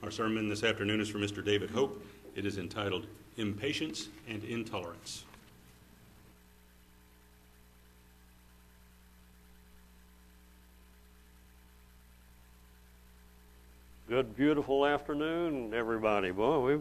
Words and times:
Our 0.00 0.12
sermon 0.12 0.48
this 0.48 0.62
afternoon 0.62 1.00
is 1.00 1.08
from 1.08 1.22
Mr. 1.22 1.44
David 1.44 1.70
Hope. 1.70 2.04
It 2.36 2.46
is 2.46 2.56
entitled 2.56 3.08
Impatience 3.36 4.08
and 4.28 4.44
Intolerance. 4.44 5.24
Good, 14.08 14.36
beautiful 14.36 14.86
afternoon, 14.86 15.74
everybody. 15.74 16.30
Boy, 16.30 16.60
we're 16.60 16.80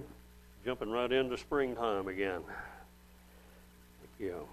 jumping 0.63 0.91
right 0.91 1.11
into 1.11 1.39
springtime 1.39 2.07
again. 2.07 2.41
Thank 2.45 4.29
you. 4.29 4.47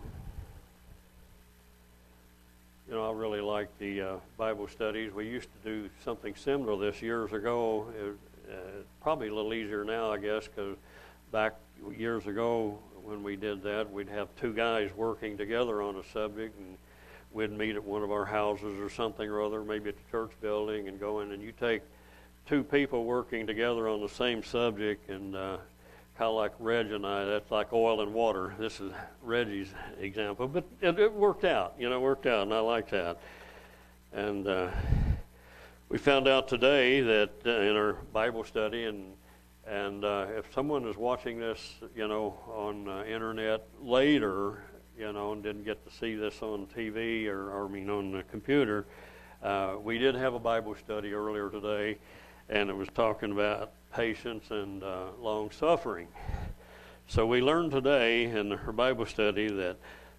You 2.89 2.95
know, 2.95 3.11
I 3.11 3.13
really 3.13 3.43
like 3.43 3.69
the 3.79 4.01
uh, 4.01 4.17
Bible 4.39 4.69
studies. 4.69 5.13
We 5.13 5.27
used 5.27 5.49
to 5.63 5.71
do 5.71 5.91
something 6.03 6.35
similar 6.35 6.91
this 6.91 7.03
years 7.03 7.35
ago. 7.35 7.89
It, 8.01 8.17
uh, 8.51 8.83
probably 9.01 9.29
a 9.29 9.35
little 9.35 9.55
easier 9.55 9.85
now, 9.85 10.13
I 10.13 10.19
guess, 10.19 10.47
because 10.49 10.77
back 11.33 11.55
years 11.97 12.27
ago 12.27 12.79
when 13.03 13.23
we 13.23 13.37
did 13.37 13.63
that, 13.63 13.91
we'd 13.93 14.09
have 14.09 14.29
two 14.37 14.53
guys 14.53 14.91
working 14.97 15.37
together 15.37 15.83
on 15.83 15.97
a 15.97 16.05
subject, 16.05 16.59
and 16.59 16.77
we'd 17.33 17.53
meet 17.53 17.77
at 17.77 17.85
one 17.85 18.03
of 18.03 18.11
our 18.11 18.25
houses 18.25 18.81
or 18.81 18.89
something 18.89 19.29
or 19.29 19.43
other, 19.43 19.63
maybe 19.63 19.91
at 19.91 19.97
the 19.97 20.11
church 20.11 20.31
building, 20.41 20.89
and 20.89 20.99
go 20.99 21.21
in, 21.21 21.33
and 21.33 21.43
you 21.43 21.53
take 21.53 21.83
two 22.47 22.63
people 22.63 23.05
working 23.05 23.47
together 23.47 23.89
on 23.89 24.01
the 24.01 24.09
same 24.09 24.43
subject, 24.43 25.11
and 25.11 25.35
uh, 25.37 25.57
kind 26.17 26.29
of 26.29 26.35
like 26.35 26.53
Reg 26.59 26.93
and 26.93 27.05
I, 27.05 27.25
that's 27.25 27.51
like 27.51 27.73
oil 27.73 28.01
and 28.01 28.15
water. 28.15 28.55
This 28.59 28.81
is 28.81 28.93
Reggie's 29.23 29.73
example, 30.01 30.47
but 30.49 30.65
it, 30.81 30.99
it 30.99 31.13
worked 31.13 31.45
out. 31.45 31.75
You 31.79 31.91
know, 31.91 31.97
it 31.97 32.03
worked 32.03 32.27
out, 32.27 32.43
and 32.43 32.55
I 32.55 32.61
like 32.61 32.89
that. 32.91 33.19
And 34.13 34.47
uh, 34.47 34.71
we 35.95 35.99
found 35.99 36.27
out 36.27 36.49
today 36.49 37.01
that 37.03 37.31
uh, 37.47 37.51
in 37.51 37.77
our 37.77 37.93
Bible 38.13 38.43
study, 38.43 38.87
and 38.87 39.13
and 39.65 40.05
uh, 40.05 40.27
if 40.37 40.53
someone 40.53 40.89
is 40.89 40.97
watching 40.97 41.39
this, 41.39 41.77
you 41.95 42.09
know, 42.09 42.37
on 42.49 42.89
uh, 42.89 43.05
internet 43.05 43.69
later, 43.81 44.65
you 44.99 45.13
know, 45.13 45.31
and 45.31 45.45
didn't 45.45 45.63
get 45.63 45.89
to 45.89 45.97
see 45.97 46.17
this 46.17 46.43
on 46.43 46.67
TV 46.77 47.29
or, 47.29 47.49
or 47.49 47.67
I 47.67 47.69
mean 47.69 47.89
on 47.91 48.11
the 48.11 48.25
computer, 48.25 48.87
uh, 49.41 49.77
we 49.81 49.99
did 49.99 50.17
have 50.17 50.35
a 50.35 50.41
Bible 50.41 50.75
study 50.75 51.13
earlier 51.13 51.49
today, 51.49 51.97
and 52.49 52.69
it 52.69 52.77
was 52.77 52.89
talking 52.93 53.31
about 53.31 53.71
patience 53.95 54.51
and 54.51 54.83
uh, 54.83 55.11
long 55.21 55.53
suffering. 55.53 56.09
So 57.07 57.25
we 57.25 57.41
learned 57.41 57.71
today 57.71 58.25
in 58.25 58.51
our 58.51 58.73
Bible 58.73 59.07
study 59.07 59.47
that 59.47 59.77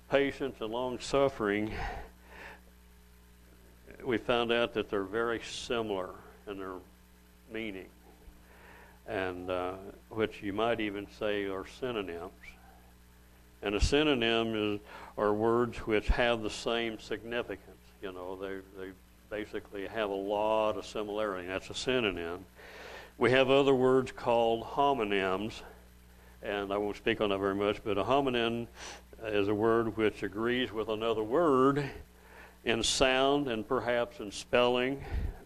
patience 0.09 0.55
and 0.61 0.71
long 0.71 0.99
suffering 0.99 1.73
we 4.05 4.17
found 4.17 4.51
out 4.51 4.73
that 4.73 4.89
they're 4.89 5.03
very 5.03 5.41
similar 5.41 6.09
in 6.47 6.59
their 6.59 6.75
meaning, 7.51 7.87
and 9.07 9.49
uh, 9.49 9.73
which 10.09 10.41
you 10.41 10.53
might 10.53 10.79
even 10.79 11.07
say 11.19 11.45
are 11.45 11.65
synonyms. 11.79 12.31
And 13.61 13.75
a 13.75 13.81
synonym 13.81 14.75
is 14.75 14.79
are 15.17 15.33
words 15.33 15.77
which 15.79 16.07
have 16.07 16.43
the 16.43 16.49
same 16.49 16.99
significance. 16.99 17.77
You 18.01 18.11
know, 18.11 18.35
they 18.35 18.57
they 18.79 18.91
basically 19.29 19.87
have 19.87 20.09
a 20.09 20.15
lot 20.15 20.77
of 20.77 20.85
similarity. 20.85 21.47
That's 21.47 21.69
a 21.69 21.75
synonym. 21.75 22.45
We 23.17 23.31
have 23.31 23.49
other 23.49 23.73
words 23.73 24.11
called 24.11 24.63
homonyms, 24.65 25.61
and 26.43 26.71
I 26.71 26.77
won't 26.77 26.97
speak 26.97 27.21
on 27.21 27.29
that 27.29 27.39
very 27.39 27.55
much. 27.55 27.83
But 27.83 27.97
a 27.97 28.03
homonym 28.03 28.67
is 29.25 29.47
a 29.47 29.55
word 29.55 29.97
which 29.97 30.21
agrees 30.21 30.71
with 30.71 30.89
another 30.89 31.23
word 31.23 31.89
in 32.66 32.81
sound 32.81 33.47
and 33.47 33.67
perhaps 33.67 34.19
in 34.19 34.31
spelling, 34.31 35.02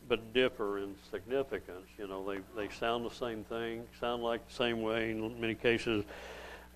but 0.07 0.33
differ 0.33 0.79
in 0.79 0.95
significance. 1.11 1.85
You 1.97 2.07
know, 2.07 2.25
they, 2.27 2.39
they 2.55 2.73
sound 2.73 3.05
the 3.05 3.13
same 3.13 3.43
thing, 3.43 3.83
sound 3.99 4.23
like 4.23 4.47
the 4.47 4.55
same 4.55 4.81
way 4.81 5.11
in 5.11 5.39
many 5.39 5.53
cases, 5.53 6.05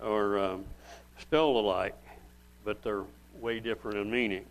or 0.02 0.38
um, 0.38 0.64
spelled 1.18 1.56
alike, 1.56 1.96
but 2.64 2.82
they're 2.82 3.04
way 3.40 3.58
different 3.58 3.98
in 3.98 4.10
meaning. 4.10 4.44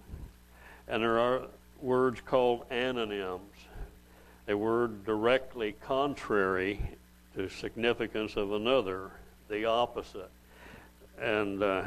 And 0.87 1.01
there 1.01 1.19
are 1.19 1.43
words 1.81 2.19
called 2.21 2.65
antonyms, 2.71 3.41
a 4.47 4.57
word 4.57 5.05
directly 5.05 5.75
contrary 5.81 6.81
to 7.35 7.49
significance 7.49 8.35
of 8.35 8.51
another, 8.51 9.11
the 9.47 9.65
opposite. 9.65 10.29
And 11.21 11.61
uh, 11.61 11.85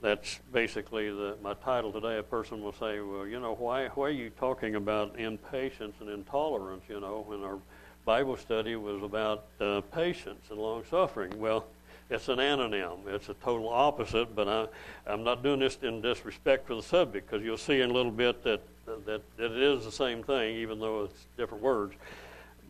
that's 0.00 0.38
basically 0.52 1.10
the, 1.10 1.36
my 1.42 1.54
title 1.54 1.92
today. 1.92 2.18
A 2.18 2.22
person 2.22 2.62
will 2.62 2.72
say, 2.72 3.00
"Well, 3.00 3.26
you 3.26 3.40
know, 3.40 3.54
why 3.54 3.88
why 3.88 4.08
are 4.08 4.10
you 4.10 4.30
talking 4.30 4.76
about 4.76 5.18
impatience 5.18 5.96
and 6.00 6.08
intolerance? 6.08 6.84
You 6.88 7.00
know, 7.00 7.24
when 7.26 7.42
our 7.42 7.58
Bible 8.04 8.36
study 8.36 8.76
was 8.76 9.02
about 9.02 9.46
uh, 9.60 9.80
patience 9.92 10.46
and 10.50 10.58
long 10.58 10.84
suffering." 10.88 11.38
Well, 11.38 11.66
it's 12.10 12.28
an 12.28 12.38
anonym. 12.38 13.06
It's 13.08 13.28
a 13.28 13.34
total 13.34 13.68
opposite. 13.68 14.34
But 14.34 14.48
I, 14.48 15.12
I'm 15.12 15.24
not 15.24 15.42
doing 15.42 15.60
this 15.60 15.78
in 15.82 16.00
disrespect 16.00 16.66
for 16.66 16.74
the 16.74 16.82
subject 16.82 17.28
because 17.28 17.44
you'll 17.44 17.58
see 17.58 17.80
in 17.80 17.90
a 17.90 17.92
little 17.92 18.12
bit 18.12 18.42
that, 18.44 18.60
that 18.86 19.22
that 19.36 19.52
it 19.52 19.62
is 19.62 19.84
the 19.84 19.92
same 19.92 20.22
thing, 20.22 20.56
even 20.56 20.78
though 20.78 21.04
it's 21.04 21.26
different 21.36 21.62
words. 21.62 21.94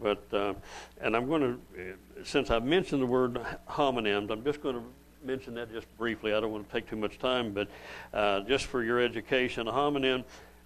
But 0.00 0.22
uh, 0.32 0.54
and 1.00 1.16
I'm 1.16 1.26
going 1.26 1.42
to, 1.76 1.96
since 2.24 2.50
I've 2.50 2.64
mentioned 2.64 3.02
the 3.02 3.06
word 3.06 3.38
homonyms, 3.68 4.30
I'm 4.30 4.44
just 4.44 4.62
going 4.62 4.76
to 4.76 4.82
mention 5.24 5.54
that 5.54 5.72
just 5.72 5.86
briefly. 5.96 6.32
I 6.32 6.40
don't 6.40 6.52
want 6.52 6.68
to 6.68 6.72
take 6.72 6.88
too 6.88 6.96
much 6.96 7.18
time, 7.18 7.52
but 7.52 7.68
uh, 8.12 8.40
just 8.40 8.66
for 8.66 8.82
your 8.82 9.00
education, 9.00 9.68
a 9.68 9.72
homonym, 9.72 10.24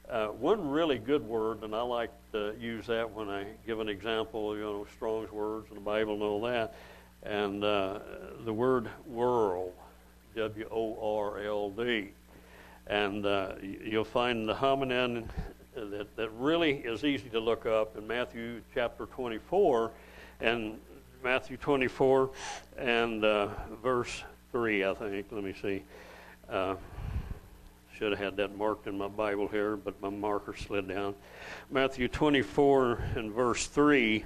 uh, 0.08 0.28
one 0.28 0.68
really 0.68 0.98
good 0.98 1.26
word, 1.26 1.62
and 1.62 1.74
I 1.74 1.82
like 1.82 2.10
to 2.32 2.54
use 2.60 2.86
that 2.86 3.10
when 3.10 3.28
I 3.28 3.46
give 3.66 3.80
an 3.80 3.88
example, 3.88 4.56
you 4.56 4.62
know, 4.62 4.86
Strong's 4.94 5.30
words 5.32 5.68
in 5.70 5.76
the 5.76 5.80
Bible 5.80 6.14
and 6.14 6.22
all 6.22 6.40
that, 6.42 6.74
and 7.22 7.64
uh, 7.64 8.00
the 8.44 8.52
word 8.52 8.88
world, 9.06 9.72
W 10.36 10.69
O 10.70 11.19
R 11.19 11.42
L 11.42 11.70
D. 11.70 12.10
And 12.88 13.24
uh, 13.24 13.52
you'll 13.62 14.04
find 14.04 14.48
the 14.48 14.54
homonym 14.54 15.28
that, 15.74 16.14
that 16.16 16.30
really 16.32 16.72
is 16.72 17.04
easy 17.04 17.28
to 17.30 17.40
look 17.40 17.64
up 17.64 17.96
in 17.96 18.06
Matthew 18.06 18.60
chapter 18.74 19.06
24 19.06 19.92
and 20.40 20.78
Matthew 21.22 21.56
24 21.56 22.30
and 22.76 23.24
uh, 23.24 23.48
verse 23.82 24.24
3, 24.52 24.84
I 24.84 24.94
think. 24.94 25.26
Let 25.30 25.42
me 25.42 25.54
see. 25.60 25.82
Uh, 26.48 26.74
should 27.96 28.10
have 28.10 28.18
had 28.18 28.36
that 28.36 28.56
marked 28.56 28.86
in 28.86 28.98
my 28.98 29.08
Bible 29.08 29.48
here, 29.48 29.76
but 29.76 30.00
my 30.02 30.10
marker 30.10 30.54
slid 30.54 30.88
down. 30.88 31.14
Matthew 31.70 32.06
24 32.06 33.02
and 33.16 33.32
verse 33.32 33.66
3 33.66 34.24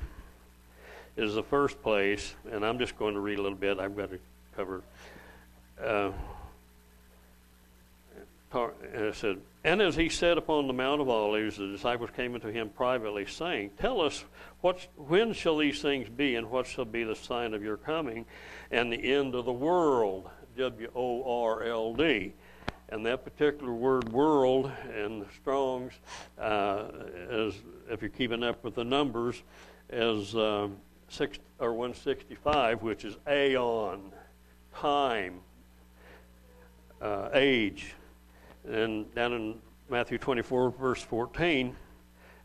is 1.17 1.35
the 1.35 1.43
first 1.43 1.81
place, 1.81 2.35
and 2.51 2.65
I'm 2.65 2.79
just 2.79 2.99
going 2.99 3.15
to 3.15 3.21
read 3.21 3.39
a 3.39 3.43
little 3.43 3.57
bit. 3.57 3.79
I've 3.79 3.97
got 3.97 4.11
to 4.11 4.19
cover. 4.57 4.83
Uh, 5.83 6.11
and 8.95 9.15
said, 9.15 9.39
And 9.65 9.81
as 9.81 9.97
he 9.97 10.09
sat 10.09 10.39
upon 10.39 10.67
the 10.67 10.73
Mount 10.73 11.01
of 11.01 11.09
Olives, 11.09 11.57
the 11.57 11.69
disciples 11.69 12.11
came 12.17 12.35
unto 12.35 12.51
him 12.51 12.71
privately, 12.71 13.27
saying, 13.27 13.71
Tell 13.79 14.01
us, 14.01 14.25
what, 14.61 14.87
when 14.97 15.33
shall 15.33 15.59
these 15.59 15.81
things 15.83 16.09
be, 16.09 16.35
and 16.35 16.51
what 16.51 16.67
shall 16.67 16.85
be 16.85 17.05
the 17.05 17.15
sign 17.15 17.55
of 17.55 17.63
your 17.63 17.77
coming, 17.77 18.27
and 18.71 18.93
the 18.93 19.13
end 19.15 19.35
of 19.35 19.45
the 19.45 19.53
world? 19.53 20.29
W 20.57 20.91
O 20.95 21.45
R 21.45 21.65
L 21.65 21.95
D. 21.95 22.33
And 22.89 23.05
that 23.05 23.25
particular 23.25 23.73
word, 23.73 24.11
world, 24.11 24.71
in 24.97 25.27
Strong's, 25.41 25.93
uh, 26.39 26.85
is, 27.31 27.55
if 27.91 28.01
you're 28.01 28.09
keeping 28.09 28.45
up 28.45 28.63
with 28.63 28.77
the 28.77 28.85
numbers, 28.85 29.43
is 29.91 30.35
uh, 30.37 30.69
six, 31.09 31.39
or 31.59 31.73
165, 31.73 32.83
which 32.83 33.05
is 33.05 33.17
aeon, 33.29 34.13
time, 34.73 35.41
uh, 37.03 37.29
age. 37.33 37.95
And 38.69 39.15
down 39.15 39.33
in 39.33 39.55
Matthew 39.89 40.19
24, 40.19 40.71
verse 40.71 41.03
14, 41.03 41.77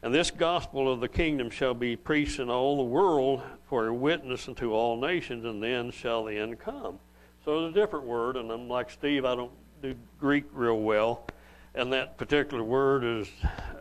and 0.04 0.14
this 0.14 0.32
gospel 0.32 0.92
of 0.92 1.00
the 1.00 1.08
kingdom 1.08 1.50
shall 1.50 1.74
be 1.74 1.96
preached 1.96 2.40
in 2.40 2.50
all 2.50 2.78
the 2.78 2.84
world 2.84 3.42
for 3.68 3.88
a 3.88 3.94
witness 3.94 4.48
unto 4.48 4.74
all 4.74 5.00
nations, 5.00 5.46
and 5.46 5.62
then 5.62 5.92
shall 5.92 6.26
the 6.26 6.38
end 6.38 6.60
come. 6.60 7.00
So 7.46 7.66
it's 7.66 7.76
a 7.76 7.80
different 7.80 8.06
word, 8.06 8.36
and 8.36 8.52
I'm 8.52 8.68
like 8.68 8.90
Steve, 8.90 9.26
I 9.26 9.36
don't 9.36 9.52
do 9.82 9.96
Greek 10.20 10.46
real 10.54 10.80
well. 10.80 11.26
And 11.74 11.94
that 11.94 12.18
particular 12.18 12.64
word 12.64 13.04
is, 13.04 13.30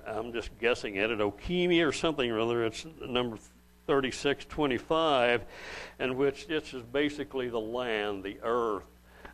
I'm 0.06 0.32
just 0.32 0.50
guessing 0.58 0.98
at 0.98 1.10
it, 1.10 1.18
okimi 1.18 1.86
or 1.86 1.92
something 1.92 2.30
or 2.30 2.38
other. 2.38 2.64
It's 2.64 2.86
number 3.06 3.36
3625, 3.86 5.42
and 5.98 6.16
which 6.16 6.46
this 6.46 6.72
is 6.72 6.82
basically 6.84 7.48
the 7.48 7.60
land, 7.60 8.22
the 8.22 8.38
earth, 8.42 8.84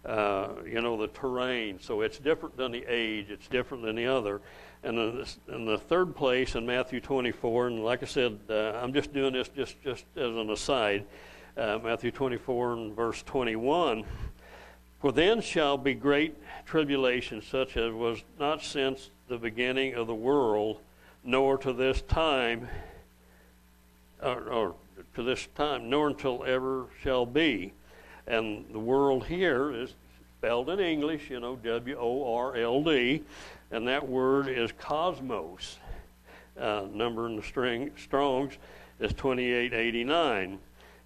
uh, 0.06 0.48
you 0.64 0.80
know, 0.80 0.96
the 0.96 1.08
terrain. 1.08 1.78
So 1.80 2.00
it's 2.00 2.18
different 2.18 2.56
than 2.56 2.72
the 2.72 2.84
age, 2.88 3.26
it's 3.28 3.48
different 3.48 3.82
than 3.82 3.96
the 3.96 4.06
other. 4.06 4.40
And 4.82 4.96
then 4.96 5.26
in 5.48 5.66
the 5.66 5.78
third 5.78 6.14
place 6.14 6.54
in 6.54 6.64
Matthew 6.64 7.00
24, 7.00 7.66
and 7.66 7.84
like 7.84 8.02
I 8.02 8.06
said, 8.06 8.38
uh, 8.48 8.78
I'm 8.80 8.92
just 8.92 9.12
doing 9.12 9.32
this 9.32 9.48
just, 9.48 9.82
just 9.82 10.04
as 10.16 10.30
an 10.36 10.50
aside. 10.50 11.04
Uh, 11.56 11.78
Matthew 11.82 12.10
24 12.10 12.72
and 12.74 12.94
verse 12.94 13.22
21. 13.24 14.04
For 15.00 15.10
then 15.10 15.40
shall 15.40 15.76
be 15.76 15.94
great 15.94 16.36
tribulation, 16.66 17.42
such 17.42 17.76
as 17.76 17.92
was 17.92 18.22
not 18.38 18.62
since 18.62 19.10
the 19.28 19.38
beginning 19.38 19.94
of 19.94 20.06
the 20.06 20.14
world, 20.14 20.78
nor 21.24 21.58
to 21.58 21.72
this 21.72 22.02
time, 22.02 22.68
or, 24.22 24.42
or 24.42 24.74
to 25.14 25.22
this 25.22 25.48
time, 25.54 25.90
nor 25.90 26.08
until 26.08 26.44
ever 26.44 26.86
shall 27.02 27.26
be. 27.26 27.72
And 28.26 28.64
the 28.72 28.78
world 28.78 29.26
here 29.26 29.72
is 29.72 29.94
spelled 30.38 30.68
in 30.70 30.80
English, 30.80 31.30
you 31.30 31.40
know, 31.40 31.56
W 31.56 31.96
O 31.98 32.34
R 32.34 32.56
L 32.56 32.82
D, 32.82 33.22
and 33.70 33.86
that 33.88 34.08
word 34.08 34.48
is 34.48 34.72
cosmos. 34.72 35.78
Uh, 36.58 36.86
number 36.92 37.26
in 37.26 37.36
the 37.36 37.42
string, 37.42 37.90
Strong's 37.96 38.54
is 38.98 39.12
2889. 39.12 40.58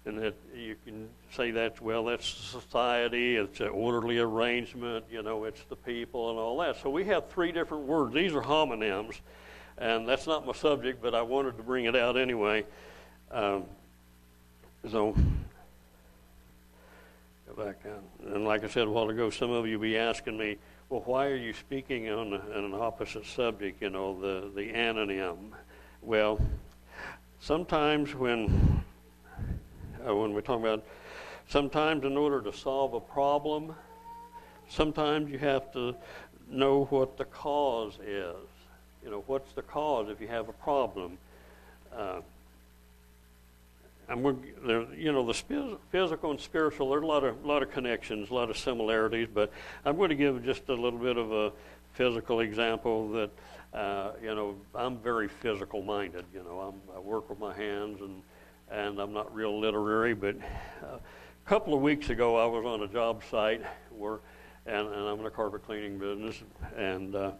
And 0.05 0.17
that 0.17 0.33
you 0.55 0.75
can 0.83 1.07
say 1.35 1.51
that's, 1.51 1.79
well, 1.79 2.05
that's 2.05 2.25
society, 2.25 3.35
it's 3.35 3.59
an 3.59 3.67
orderly 3.67 4.17
arrangement, 4.17 5.05
you 5.11 5.21
know, 5.21 5.43
it's 5.43 5.63
the 5.69 5.75
people 5.75 6.31
and 6.31 6.39
all 6.39 6.57
that. 6.57 6.77
So 6.81 6.89
we 6.89 7.05
have 7.05 7.29
three 7.29 7.51
different 7.51 7.83
words. 7.83 8.11
These 8.11 8.33
are 8.33 8.41
homonyms, 8.41 9.19
and 9.77 10.07
that's 10.07 10.25
not 10.25 10.47
my 10.47 10.53
subject, 10.53 11.03
but 11.03 11.13
I 11.13 11.21
wanted 11.21 11.55
to 11.57 11.63
bring 11.63 11.85
it 11.85 11.95
out 11.95 12.17
anyway. 12.17 12.65
Um, 13.29 13.65
so, 14.89 15.15
back 17.57 17.81
on. 17.85 18.33
And 18.33 18.45
like 18.45 18.63
I 18.63 18.67
said 18.67 18.87
a 18.87 18.89
while 18.89 19.09
ago, 19.09 19.29
some 19.29 19.51
of 19.51 19.67
you 19.67 19.79
be 19.79 19.97
asking 19.97 20.37
me, 20.37 20.57
well, 20.89 21.01
why 21.05 21.27
are 21.27 21.35
you 21.35 21.53
speaking 21.53 22.09
on, 22.09 22.33
on 22.33 22.65
an 22.65 22.73
opposite 22.73 23.25
subject, 23.25 23.81
you 23.81 23.89
know, 23.89 24.19
the, 24.19 24.51
the 24.55 24.71
anonym? 24.71 25.51
Well, 26.01 26.39
sometimes 27.39 28.13
when 28.15 28.83
uh, 30.07 30.15
when 30.15 30.33
we're 30.33 30.41
talking 30.41 30.65
about 30.65 30.83
sometimes 31.47 32.03
in 32.05 32.17
order 32.17 32.41
to 32.41 32.51
solve 32.51 32.93
a 32.93 32.99
problem, 32.99 33.75
sometimes 34.67 35.29
you 35.29 35.37
have 35.37 35.71
to 35.73 35.95
know 36.49 36.85
what 36.85 37.17
the 37.17 37.25
cause 37.25 37.99
is. 38.05 38.35
You 39.03 39.11
know, 39.11 39.23
what's 39.27 39.53
the 39.53 39.61
cause 39.61 40.09
if 40.09 40.21
you 40.21 40.27
have 40.27 40.49
a 40.49 40.53
problem? 40.53 41.17
Uh, 41.95 42.21
and 44.11 44.21
we're, 44.23 44.35
you 44.93 45.13
know, 45.13 45.25
the 45.25 45.77
physical 45.89 46.31
and 46.31 46.39
spiritual, 46.39 46.89
there 46.89 46.99
are 46.99 47.01
a 47.01 47.07
lot 47.07 47.23
of, 47.23 47.45
lot 47.45 47.63
of 47.63 47.71
connections, 47.71 48.29
a 48.29 48.33
lot 48.33 48.49
of 48.49 48.57
similarities, 48.57 49.29
but 49.33 49.53
I'm 49.85 49.95
going 49.95 50.09
to 50.09 50.15
give 50.15 50.43
just 50.43 50.67
a 50.67 50.73
little 50.73 50.99
bit 50.99 51.15
of 51.15 51.31
a 51.31 51.53
physical 51.93 52.41
example 52.41 53.09
that, 53.11 53.31
uh, 53.73 54.11
you 54.21 54.35
know, 54.35 54.55
I'm 54.75 54.97
very 54.97 55.29
physical 55.29 55.81
minded. 55.81 56.25
You 56.33 56.43
know, 56.43 56.59
I'm, 56.59 56.95
I 56.95 56.99
work 56.99 57.29
with 57.29 57.39
my 57.39 57.53
hands 57.53 58.01
and 58.01 58.21
and 58.69 58.99
I'm 58.99 59.13
not 59.13 59.33
real 59.33 59.59
literary, 59.59 60.13
but 60.13 60.35
uh, 60.81 60.97
a 60.97 61.49
couple 61.49 61.73
of 61.73 61.81
weeks 61.81 62.09
ago 62.09 62.37
I 62.37 62.45
was 62.45 62.65
on 62.65 62.83
a 62.83 62.91
job 62.91 63.21
site 63.29 63.61
where, 63.89 64.19
and, 64.65 64.87
and 64.87 65.07
I'm 65.07 65.19
in 65.19 65.25
a 65.25 65.31
carpet 65.31 65.65
cleaning 65.65 65.99
business, 65.99 66.41
and, 66.77 67.15
uh, 67.15 67.31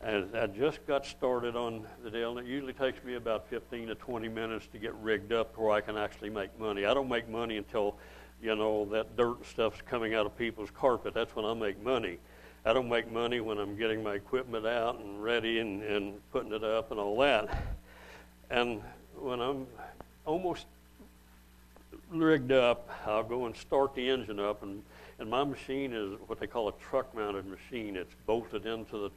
and 0.00 0.36
I 0.36 0.46
just 0.46 0.86
got 0.86 1.06
started 1.06 1.56
on 1.56 1.86
the 2.02 2.10
deal, 2.10 2.36
and 2.36 2.46
it 2.46 2.50
usually 2.50 2.72
takes 2.72 3.02
me 3.04 3.14
about 3.14 3.48
15 3.48 3.88
to 3.88 3.94
20 3.94 4.28
minutes 4.28 4.66
to 4.72 4.78
get 4.78 4.94
rigged 4.96 5.32
up 5.32 5.56
where 5.56 5.70
I 5.70 5.80
can 5.80 5.96
actually 5.96 6.30
make 6.30 6.58
money. 6.58 6.84
I 6.84 6.92
don't 6.92 7.08
make 7.08 7.28
money 7.28 7.56
until, 7.56 7.96
you 8.42 8.54
know, 8.54 8.84
that 8.86 9.16
dirt 9.16 9.44
stuff's 9.46 9.80
coming 9.82 10.14
out 10.14 10.26
of 10.26 10.36
people's 10.36 10.70
carpet. 10.70 11.14
That's 11.14 11.34
when 11.34 11.44
I 11.44 11.54
make 11.54 11.82
money. 11.82 12.18
I 12.66 12.72
don't 12.72 12.88
make 12.88 13.10
money 13.10 13.40
when 13.40 13.58
I'm 13.58 13.76
getting 13.76 14.02
my 14.02 14.14
equipment 14.14 14.66
out 14.66 14.98
and 14.98 15.22
ready 15.22 15.58
and, 15.58 15.82
and 15.82 16.14
putting 16.32 16.52
it 16.52 16.64
up 16.64 16.90
and 16.90 17.00
all 17.00 17.18
that. 17.18 17.62
And 18.50 18.82
when 19.18 19.40
I'm 19.40 19.66
almost 20.24 20.66
rigged 22.10 22.52
up, 22.52 22.88
I'll 23.06 23.22
go 23.22 23.46
and 23.46 23.56
start 23.56 23.94
the 23.94 24.08
engine 24.08 24.40
up, 24.40 24.62
and, 24.62 24.82
and 25.18 25.28
my 25.30 25.44
machine 25.44 25.92
is 25.92 26.18
what 26.26 26.40
they 26.40 26.46
call 26.46 26.68
a 26.68 26.72
truck-mounted 26.72 27.46
machine. 27.46 27.96
It's 27.96 28.14
bolted 28.26 28.66
into 28.66 28.98
the 28.98 29.10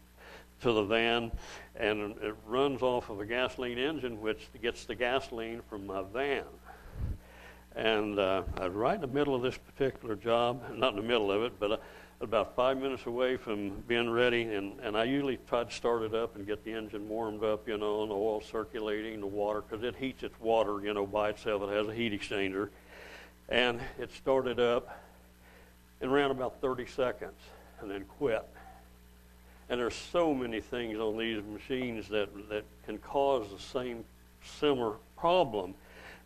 to 0.62 0.72
the 0.72 0.84
van, 0.84 1.32
and 1.76 2.16
it 2.22 2.36
runs 2.46 2.82
off 2.82 3.10
of 3.10 3.20
a 3.20 3.26
gasoline 3.26 3.78
engine, 3.78 4.20
which 4.22 4.48
gets 4.62 4.86
the 4.86 4.96
gasoline 4.96 5.62
from 5.70 5.86
my 5.86 6.04
van. 6.14 6.44
And 7.76 8.18
uh, 8.18 8.44
I 8.58 8.68
was 8.68 8.74
right 8.74 8.96
in 8.96 9.02
the 9.02 9.08
middle 9.08 9.36
of 9.36 9.44
this 9.44 9.58
particular 9.58 10.16
job, 10.16 10.64
not 10.76 10.92
in 10.92 10.96
the 10.96 11.08
middle 11.08 11.32
of 11.32 11.44
it, 11.44 11.60
but 11.60 11.72
uh, 11.74 11.78
about 12.20 12.56
five 12.56 12.80
minutes 12.80 13.06
away 13.06 13.38
from 13.38 13.70
being 13.88 14.10
ready, 14.10 14.42
and, 14.44 14.80
and 14.80 14.98
I 14.98 15.04
usually 15.04 15.38
try 15.48 15.64
to 15.64 15.72
start 15.72 16.02
it 16.02 16.16
up 16.16 16.36
and 16.36 16.48
get 16.48 16.64
the 16.64 16.74
engine 16.74 17.08
warmed 17.08 17.44
up, 17.44 17.68
you 17.68 17.78
know, 17.78 18.02
and 18.02 18.10
the 18.10 18.16
oil 18.16 18.42
circulating, 18.42 19.20
the 19.20 19.28
water, 19.28 19.62
because 19.62 19.84
it 19.84 19.96
heats 19.96 20.24
its 20.24 20.40
water, 20.40 20.82
you 20.84 20.94
know, 20.94 21.06
by 21.06 21.30
itself. 21.30 21.62
It 21.64 21.70
has 21.70 21.88
a 21.88 21.94
heat 21.94 22.20
exchanger. 22.20 22.70
And 23.50 23.80
it 24.00 24.12
started 24.12 24.60
up 24.60 25.00
in 26.02 26.10
around 26.10 26.32
about 26.32 26.60
30 26.60 26.88
seconds 26.88 27.40
and 27.80 27.90
then 27.90 28.06
quit. 28.18 28.48
And 29.70 29.80
there's 29.80 29.96
so 29.96 30.34
many 30.34 30.62
things 30.62 30.98
on 31.00 31.18
these 31.18 31.44
machines 31.44 32.08
that, 32.10 32.30
that 32.50 32.64
can 32.86 32.98
cause 33.00 33.48
the 33.52 33.60
same 33.60 34.04
similar 34.60 34.96
problem. 35.18 35.74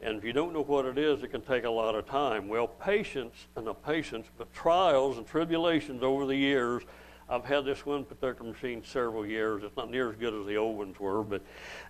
And 0.01 0.17
if 0.17 0.23
you 0.23 0.33
don't 0.33 0.53
know 0.53 0.63
what 0.63 0.85
it 0.85 0.97
is, 0.97 1.23
it 1.23 1.29
can 1.29 1.41
take 1.41 1.63
a 1.63 1.69
lot 1.69 1.95
of 1.95 2.07
time. 2.07 2.47
Well, 2.47 2.67
patience, 2.67 3.35
and 3.55 3.65
not 3.65 3.85
patience, 3.85 4.27
but 4.37 4.51
trials 4.53 5.17
and 5.17 5.27
tribulations 5.27 6.01
over 6.03 6.25
the 6.25 6.35
years. 6.35 6.83
I've 7.29 7.45
had 7.45 7.65
this 7.65 7.85
one 7.85 8.03
particular 8.03 8.51
machine 8.51 8.83
several 8.83 9.25
years. 9.25 9.63
It's 9.63 9.77
not 9.77 9.89
near 9.89 10.09
as 10.09 10.15
good 10.17 10.33
as 10.33 10.45
the 10.45 10.57
old 10.57 10.77
ones 10.77 10.99
were, 10.99 11.23
but 11.23 11.41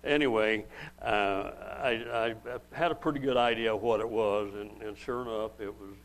anyway, 0.04 0.64
uh, 1.00 1.50
I, 1.82 2.34
I, 2.44 2.56
had 2.72 2.92
a 2.92 2.94
pretty 2.94 3.18
good 3.18 3.36
idea 3.36 3.74
of 3.74 3.82
what 3.82 4.00
it 4.00 4.08
was, 4.08 4.52
and, 4.54 4.70
and 4.82 4.96
sure 4.96 5.22
enough, 5.22 5.52
it 5.58 5.74
was 5.80 5.96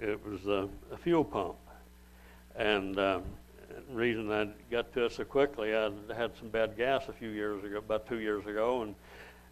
it 0.00 0.18
was 0.24 0.46
a, 0.46 0.68
fuel 0.98 1.24
pump. 1.24 1.56
And 2.56 2.98
um, 2.98 3.22
the 3.49 3.49
reason 3.94 4.30
I 4.30 4.48
got 4.70 4.92
to 4.94 5.06
it 5.06 5.12
so 5.12 5.24
quickly, 5.24 5.74
I 5.74 5.90
had 6.16 6.32
some 6.38 6.48
bad 6.48 6.76
gas 6.76 7.08
a 7.08 7.12
few 7.12 7.30
years 7.30 7.64
ago, 7.64 7.78
about 7.78 8.06
two 8.06 8.20
years 8.20 8.46
ago, 8.46 8.82
and 8.82 8.94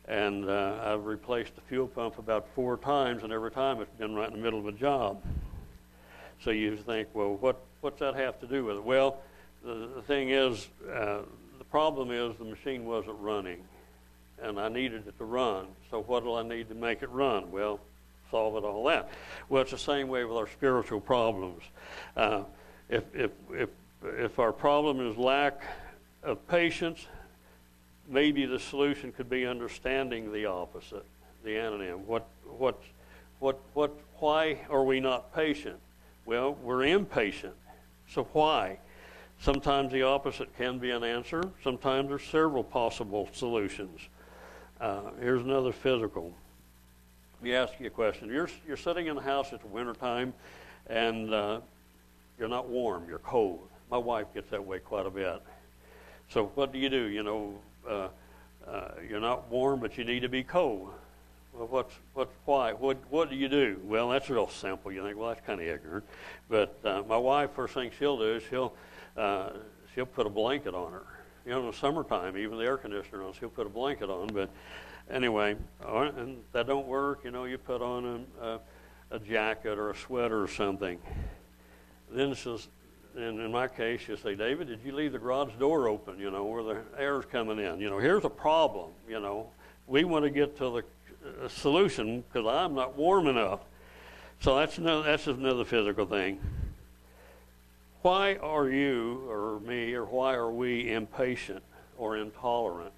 and 0.09 0.49
uh, 0.49 0.79
I've 0.83 1.05
replaced 1.05 1.55
the 1.55 1.61
fuel 1.63 1.87
pump 1.87 2.19
about 2.19 2.49
four 2.55 2.79
times, 2.79 3.25
and 3.25 3.33
every 3.33 3.51
time 3.51 3.81
it's 3.83 3.99
been 3.99 4.15
right 4.15 4.29
in 4.29 4.35
the 4.35 4.43
middle 4.43 4.59
of 4.59 4.67
a 4.67 4.73
job. 4.73 5.23
So 6.43 6.51
you 6.51 6.77
think, 6.77 7.09
well, 7.13 7.35
what 7.35 7.61
what's 7.81 8.01
that 8.01 8.15
have 8.15 8.41
to 8.41 8.47
do 8.47 8.65
with 8.65 8.77
it? 8.77 8.85
Well, 8.85 9.19
the, 9.63 9.91
the 9.97 10.03
thing 10.03 10.31
is, 10.31 10.69
uh, 10.91 11.21
the 11.59 11.65
problem 11.71 12.11
is 12.11 12.37
the 12.39 12.45
machine 12.45 12.85
wasn't 12.85 13.19
running, 13.21 13.63
and 14.41 14.59
I 14.59 14.69
needed 14.69 15.07
it 15.07 15.19
to 15.19 15.25
run. 15.25 15.67
So 15.91 16.03
what 16.03 16.25
do 16.25 16.35
I 16.35 16.43
need 16.43 16.69
to 16.71 16.75
make 16.75 17.03
it 17.03 17.11
run? 17.11 17.51
Well, 17.51 17.81
solve 18.31 18.57
it 18.57 18.67
all 18.67 18.85
that. 18.85 19.11
Well, 19.49 19.63
it's 19.63 19.73
the 19.73 19.79
same 19.79 20.09
way 20.09 20.25
with 20.25 20.37
our 20.37 20.49
spiritual 20.49 21.01
problems. 21.01 21.63
Uh, 22.17 22.45
if 22.89 23.05
if 23.15 23.31
if 23.53 23.69
if 24.05 24.39
our 24.39 24.53
problem 24.53 25.01
is 25.01 25.17
lack 25.17 25.63
of 26.23 26.47
patience, 26.49 27.07
maybe 28.09 28.47
the 28.47 28.59
solution 28.59 29.13
could 29.13 29.29
be 29.29 29.47
understanding 29.47 30.33
the 30.33 30.47
opposite, 30.47 31.05
the 31.45 31.51
anonym. 31.51 31.99
What, 32.01 32.27
what, 32.45 32.81
what, 33.39 33.59
what, 33.75 33.93
why 34.19 34.61
are 34.71 34.85
we 34.85 35.01
not 35.01 35.35
patient? 35.35 35.79
Well, 36.27 36.55
we're 36.63 36.85
impatient. 36.85 37.55
So 38.09 38.25
why? 38.33 38.79
Sometimes 39.41 39.93
the 39.93 40.03
opposite 40.03 40.57
can 40.57 40.79
be 40.79 40.91
an 40.91 41.05
answer. 41.05 41.43
Sometimes 41.63 42.09
there's 42.09 42.25
several 42.25 42.65
possible 42.65 43.29
solutions. 43.33 44.01
Uh, 44.81 45.11
here's 45.21 45.43
another 45.43 45.73
physical. 45.73 46.33
Let 47.35 47.43
me 47.43 47.55
ask 47.55 47.73
you 47.79 47.87
a 47.87 47.91
question. 47.91 48.29
You're, 48.31 48.51
you're 48.67 48.77
sitting 48.77 49.07
in 49.07 49.15
the 49.15 49.23
house, 49.23 49.53
it's 49.53 49.65
wintertime, 49.65 50.35
and 50.89 51.33
uh, 51.33 51.61
you're 52.39 52.49
not 52.49 52.69
warm, 52.69 53.05
you're 53.09 53.19
cold. 53.21 53.69
My 53.91 53.99
wife 53.99 54.27
gets 54.35 54.51
that 54.51 54.65
way 54.65 54.79
quite 54.81 55.07
a 55.07 55.11
bit. 55.11 55.43
So 56.31 56.51
what 56.55 56.73
do 56.73 56.79
you 56.79 56.91
do? 56.91 57.05
You 57.05 57.23
know, 57.23 57.55
uh, 57.89 58.09
uh, 58.67 58.89
you're 59.09 59.21
not 59.21 59.51
warm, 59.51 59.81
but 59.81 59.97
you 59.97 60.05
need 60.05 60.21
to 60.21 60.29
be 60.29 60.43
cold. 60.43 60.91
Well, 61.55 61.69
what's 61.69 61.95
what's 62.13 62.33
why? 62.45 62.73
What 62.73 62.99
what 63.09 63.31
do 63.31 63.37
you 63.37 63.49
do? 63.49 63.81
Well, 63.85 64.11
that's 64.11 64.29
real 64.29 64.49
simple. 64.49 64.93
You 64.93 65.03
think, 65.03 65.17
well, 65.17 65.29
that's 65.29 65.45
kind 65.47 65.61
of 65.61 65.67
ignorant. 65.67 66.05
But 66.51 66.79
uh, 66.85 67.03
my 67.09 67.17
wife, 67.17 67.51
first 67.55 67.75
thing 67.75 67.91
she'll 67.99 68.19
do 68.19 68.35
is 68.35 68.43
she'll 68.51 68.75
uh, 69.17 69.51
she'll 69.95 70.07
put 70.07 70.27
a 70.27 70.31
blanket 70.31 70.75
on 70.75 70.93
her. 70.93 71.07
You 71.47 71.53
know, 71.53 71.61
in 71.61 71.67
the 71.67 71.73
summertime, 71.73 72.37
even 72.37 72.59
the 72.59 72.65
air 72.65 72.77
conditioner 72.77 73.23
on, 73.23 73.33
she'll 73.33 73.49
put 73.49 73.67
a 73.67 73.71
blanket 73.71 74.11
on. 74.11 74.29
But 74.29 74.51
anyway, 75.11 75.57
and 75.81 76.39
that 76.53 76.67
don't 76.67 76.87
work. 76.87 77.25
You 77.25 77.31
know, 77.31 77.45
you 77.45 77.57
put 77.57 77.81
on 77.81 78.27
a, 78.43 78.45
a, 78.47 78.61
a 79.13 79.19
jacket 79.19 79.79
or 79.79 79.91
a 79.91 79.97
sweater 79.97 80.43
or 80.43 80.49
something. 80.49 80.99
Then 82.11 82.35
she'll 82.35 82.61
and 83.17 83.41
in 83.41 83.51
my 83.51 83.69
case, 83.69 84.07
you 84.09 84.17
say, 84.17 84.35
David, 84.35 84.69
did 84.69 84.81
you 84.85 84.93
leave 84.93 85.13
the 85.13 85.19
garage 85.19 85.53
door 85.59 85.89
open, 85.89 86.19
you 86.19 86.31
know, 86.31 86.45
where 86.45 86.63
the 86.63 86.79
air's 86.99 87.25
coming 87.25 87.59
in? 87.59 87.81
You 87.81 87.91
know, 87.91 87.99
here's 87.99 88.25
a 88.25 88.31
problem, 88.31 88.91
you 89.09 89.21
know. 89.21 89.49
We 89.87 90.05
want 90.05 90.25
to 90.25 90.31
get 90.31 90.57
to 90.59 90.71
the 90.71 91.45
uh, 91.45 91.49
solution 91.49 92.23
because 92.23 92.47
I'm 92.47 92.75
not 92.75 92.97
warm 92.97 93.27
enough. 93.27 93.61
So 94.41 94.57
that's 94.57 94.79
another, 94.79 95.03
that's 95.03 95.27
another 95.27 95.65
physical 95.65 96.07
thing. 96.07 96.39
Why 98.03 98.37
are 98.37 98.69
you 98.69 99.25
or 99.29 99.59
me 99.61 99.95
or 99.95 100.05
why 100.05 100.35
are 100.35 100.51
we 100.51 100.93
impatient 100.93 101.63
or 101.97 102.17
intolerant? 102.17 102.93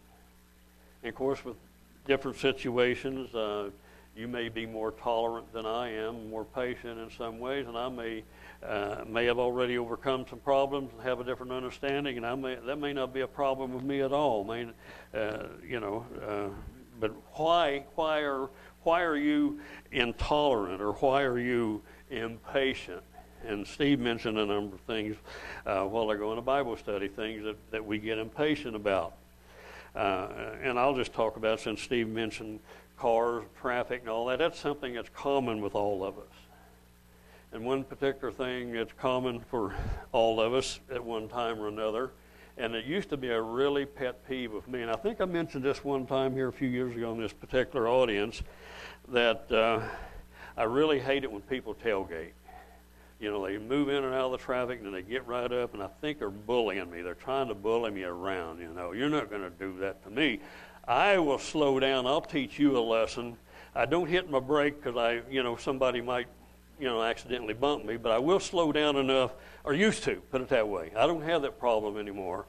And 1.03 1.09
of 1.09 1.15
course, 1.15 1.43
with 1.45 1.57
different 2.07 2.37
situations, 2.37 3.35
uh, 3.35 3.71
you 4.15 4.29
may 4.29 4.51
be 4.51 4.67
more 4.67 4.91
tolerant 4.93 5.51
than 5.53 5.65
I 5.65 5.93
am, 5.95 6.29
more 6.29 6.45
patient 6.45 6.99
in 6.99 7.11
some 7.17 7.39
ways, 7.39 7.67
and 7.67 7.79
I 7.79 7.89
may 7.89 8.23
uh, 8.67 9.05
may 9.07 9.25
have 9.25 9.39
already 9.39 9.79
overcome 9.79 10.27
some 10.29 10.39
problems 10.39 10.91
and 10.93 11.03
have 11.03 11.21
a 11.21 11.25
different 11.25 11.53
understanding, 11.53 12.17
and 12.17 12.27
I 12.27 12.35
may, 12.35 12.57
that 12.57 12.77
may 12.77 12.93
not 12.93 13.15
be 13.15 13.21
a 13.21 13.27
problem 13.27 13.73
with 13.73 13.85
me 13.85 14.01
at 14.01 14.13
all. 14.13 14.45
May, 14.45 14.69
uh, 15.15 15.45
you 15.67 15.81
know, 15.81 16.05
uh, 16.27 16.49
but 16.99 17.13
why, 17.35 17.85
why 17.95 18.21
are 18.21 18.51
why 18.83 19.03
are 19.03 19.17
you 19.17 19.61
intolerant 19.93 20.81
or 20.81 20.93
why 20.95 21.23
are 21.23 21.39
you 21.39 21.83
impatient? 22.11 23.03
And 23.47 23.67
Steve 23.67 24.01
mentioned 24.01 24.39
a 24.39 24.47
number 24.47 24.77
of 24.77 24.81
things 24.83 25.17
uh, 25.67 25.85
while 25.85 26.11
ago 26.11 26.33
in 26.33 26.39
a 26.39 26.43
Bible 26.43 26.77
study, 26.77 27.09
things 27.09 27.43
that, 27.45 27.57
that 27.71 27.85
we 27.85 27.99
get 27.99 28.19
impatient 28.19 28.77
about. 28.77 29.15
Uh, 29.95 30.29
and 30.63 30.79
I'll 30.79 30.95
just 30.95 31.13
talk 31.13 31.37
about 31.37 31.61
since 31.61 31.81
Steve 31.83 32.09
mentioned 32.09 32.61
cars, 32.97 33.45
traffic, 33.61 34.03
and 34.03 34.11
all 34.11 34.27
that. 34.27 34.39
That's 34.39 34.59
something 34.59 34.95
that's 34.95 35.09
common 35.11 35.61
with 35.61 35.75
all 35.75 36.05
of 36.05 36.19
us. 36.19 36.30
And 37.53 37.65
one 37.65 37.83
particular 37.83 38.33
thing 38.33 38.73
that's 38.73 38.93
common 38.93 39.41
for 39.41 39.75
all 40.13 40.41
of 40.41 40.55
us 40.55 40.79
at 40.93 41.03
one 41.03 41.29
time 41.29 41.59
or 41.59 41.67
another, 41.67 42.13
and 42.57 42.77
it 42.77 42.85
used 42.85 43.09
to 43.11 43.17
be 43.17 43.31
a 43.31 43.43
really 43.43 43.85
pet 43.85 44.25
peeve 44.29 44.55
of 44.55 44.69
me. 44.69 44.83
And 44.83 44.91
I 44.91 44.95
think 44.95 45.21
I 45.21 45.25
mentioned 45.25 45.65
this 45.65 45.83
one 45.83 46.07
time 46.07 46.33
here 46.33 46.47
a 46.47 46.53
few 46.53 46.69
years 46.69 46.95
ago 46.95 47.11
in 47.11 47.21
this 47.21 47.33
particular 47.33 47.89
audience 47.89 48.43
that 49.09 49.51
uh, 49.51 49.81
I 50.57 50.63
really 50.63 51.01
hate 51.01 51.25
it 51.25 51.33
when 51.33 51.43
people 51.43 51.75
tailgate. 51.75 52.31
You 53.19 53.33
know, 53.33 53.45
they 53.45 53.59
move 53.59 53.89
in 53.89 54.05
and 54.05 54.15
out 54.15 54.27
of 54.27 54.33
the 54.33 54.39
traffic 54.39 54.79
and 54.79 54.87
then 54.87 54.93
they 54.93 55.03
get 55.03 55.27
right 55.27 55.51
up, 55.53 55.75
and 55.75 55.83
I 55.83 55.89
think 56.01 56.21
they're 56.21 56.31
bullying 56.31 56.89
me. 56.89 57.03
They're 57.03 57.15
trying 57.15 57.49
to 57.49 57.55
bully 57.55 57.91
me 57.91 58.05
around. 58.05 58.61
You 58.61 58.73
know, 58.73 58.93
you're 58.93 59.11
not 59.11 59.29
going 59.29 59.43
to 59.43 59.51
do 59.51 59.77
that 59.81 60.05
to 60.05 60.11
me. 60.11 60.41
I 60.87 61.19
will 61.19 61.39
slow 61.39 61.81
down. 61.81 62.07
I'll 62.07 62.21
teach 62.21 62.61
you 62.61 62.79
a 62.79 62.81
lesson. 62.81 63.37
I 63.75 63.87
don't 63.87 64.07
hit 64.07 64.31
my 64.31 64.41
brake 64.41 64.83
because 64.83 64.97
I, 64.97 65.23
you 65.29 65.43
know, 65.43 65.57
somebody 65.57 66.01
might 66.01 66.29
you 66.81 66.87
know, 66.87 67.03
accidentally 67.03 67.53
bump 67.53 67.85
me, 67.85 67.99
but 67.99 68.11
I 68.11 68.19
will 68.19 68.41
slow 68.41 68.73
down 68.73 68.97
enough, 68.97 69.33
or 69.65 69.75
used 69.75 70.03
to, 70.05 70.17
put 70.31 70.41
it 70.41 70.49
that 70.49 70.67
way. 70.67 70.91
I 70.97 71.07
don't 71.07 71.23
have 71.23 71.43
that 71.43 71.59
problem 71.59 71.99
anymore. 71.99 72.47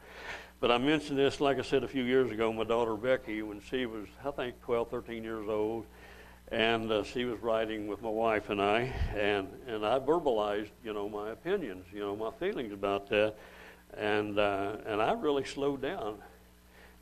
But 0.61 0.71
I 0.71 0.77
mentioned 0.77 1.19
this, 1.19 1.41
like 1.41 1.59
I 1.59 1.63
said 1.63 1.83
a 1.83 1.87
few 1.87 2.03
years 2.03 2.31
ago, 2.31 2.53
my 2.53 2.63
daughter 2.63 2.95
Becky, 2.95 3.41
when 3.41 3.61
she 3.61 3.85
was, 3.85 4.07
I 4.23 4.31
think, 4.31 4.61
12, 4.61 4.89
13 4.89 5.23
years 5.23 5.49
old, 5.49 5.85
and 6.49 6.89
uh, 6.91 7.03
she 7.03 7.25
was 7.25 7.39
riding 7.39 7.87
with 7.87 8.01
my 8.01 8.09
wife 8.09 8.49
and 8.49 8.61
I, 8.61 8.93
and, 9.15 9.49
and 9.67 9.85
I 9.85 9.99
verbalized, 9.99 10.69
you 10.83 10.93
know, 10.93 11.09
my 11.09 11.31
opinions, 11.31 11.85
you 11.91 11.99
know, 11.99 12.15
my 12.15 12.31
feelings 12.31 12.71
about 12.71 13.09
that, 13.09 13.35
and, 13.97 14.39
uh, 14.39 14.77
and 14.85 15.01
I 15.01 15.11
really 15.13 15.43
slowed 15.43 15.81
down. 15.81 16.19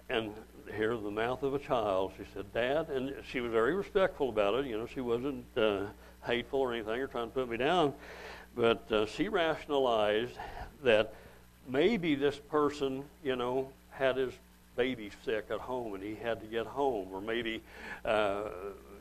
And 0.09 0.31
here, 0.75 0.97
the 0.97 1.11
mouth 1.11 1.43
of 1.43 1.53
a 1.53 1.59
child, 1.59 2.13
she 2.17 2.23
said, 2.33 2.51
Dad, 2.53 2.89
and 2.89 3.13
she 3.29 3.39
was 3.39 3.51
very 3.51 3.75
respectful 3.75 4.29
about 4.29 4.55
it, 4.55 4.65
you 4.65 4.79
know, 4.79 4.87
she 4.87 5.01
wasn't... 5.01 5.45
Uh, 5.55 5.85
hateful 6.25 6.59
or 6.59 6.73
anything 6.73 6.99
or 6.99 7.07
trying 7.07 7.27
to 7.27 7.33
put 7.33 7.49
me 7.49 7.57
down, 7.57 7.93
but 8.55 8.91
uh, 8.91 9.05
she 9.05 9.27
rationalized 9.27 10.33
that 10.83 11.13
maybe 11.67 12.15
this 12.15 12.37
person, 12.37 13.03
you 13.23 13.35
know, 13.35 13.69
had 13.91 14.17
his 14.17 14.33
baby 14.75 15.11
sick 15.25 15.45
at 15.49 15.59
home 15.59 15.93
and 15.93 16.03
he 16.03 16.15
had 16.15 16.39
to 16.41 16.47
get 16.47 16.65
home, 16.65 17.09
or 17.11 17.21
maybe, 17.21 17.61
uh, 18.05 18.43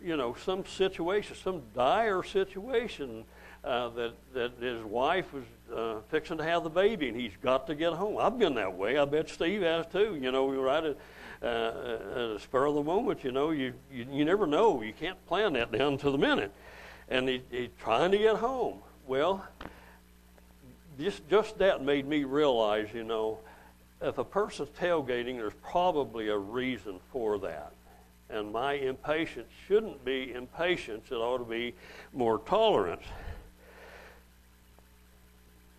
you 0.04 0.16
know, 0.16 0.34
some 0.44 0.64
situation, 0.66 1.36
some 1.36 1.62
dire 1.74 2.22
situation 2.22 3.24
uh, 3.64 3.88
that 3.90 4.12
that 4.34 4.52
his 4.60 4.82
wife 4.84 5.32
was 5.32 5.44
uh, 5.74 6.00
fixing 6.10 6.38
to 6.38 6.44
have 6.44 6.62
the 6.62 6.70
baby 6.70 7.08
and 7.08 7.20
he's 7.20 7.36
got 7.42 7.66
to 7.66 7.74
get 7.74 7.92
home. 7.92 8.16
I've 8.18 8.38
been 8.38 8.54
that 8.54 8.74
way. 8.74 8.98
I 8.98 9.04
bet 9.04 9.28
Steve 9.28 9.62
has 9.62 9.86
too. 9.86 10.18
You 10.20 10.30
know, 10.32 10.46
we 10.46 10.56
right 10.56 10.84
at, 10.84 10.96
uh, 11.42 11.46
at 11.46 12.36
a 12.36 12.38
spur 12.40 12.66
of 12.66 12.74
the 12.74 12.82
moment. 12.82 13.24
You 13.24 13.32
know, 13.32 13.50
you, 13.50 13.74
you 13.92 14.06
you 14.10 14.24
never 14.24 14.46
know. 14.46 14.82
You 14.82 14.92
can't 14.92 15.24
plan 15.26 15.52
that 15.54 15.72
down 15.72 15.98
to 15.98 16.10
the 16.10 16.18
minute 16.18 16.52
and 17.10 17.28
he, 17.28 17.42
he's 17.50 17.70
trying 17.78 18.10
to 18.12 18.18
get 18.18 18.36
home. 18.36 18.78
Well, 19.06 19.44
just, 20.98 21.28
just 21.28 21.58
that 21.58 21.82
made 21.82 22.06
me 22.06 22.24
realize, 22.24 22.88
you 22.92 23.04
know, 23.04 23.38
if 24.00 24.18
a 24.18 24.24
person's 24.24 24.68
tailgating, 24.70 25.36
there's 25.36 25.52
probably 25.62 26.28
a 26.28 26.38
reason 26.38 27.00
for 27.12 27.38
that. 27.38 27.72
And 28.30 28.52
my 28.52 28.74
impatience 28.74 29.48
shouldn't 29.66 30.04
be 30.04 30.32
impatience, 30.34 31.10
it 31.10 31.14
ought 31.14 31.38
to 31.38 31.44
be 31.44 31.74
more 32.12 32.38
tolerance 32.40 33.04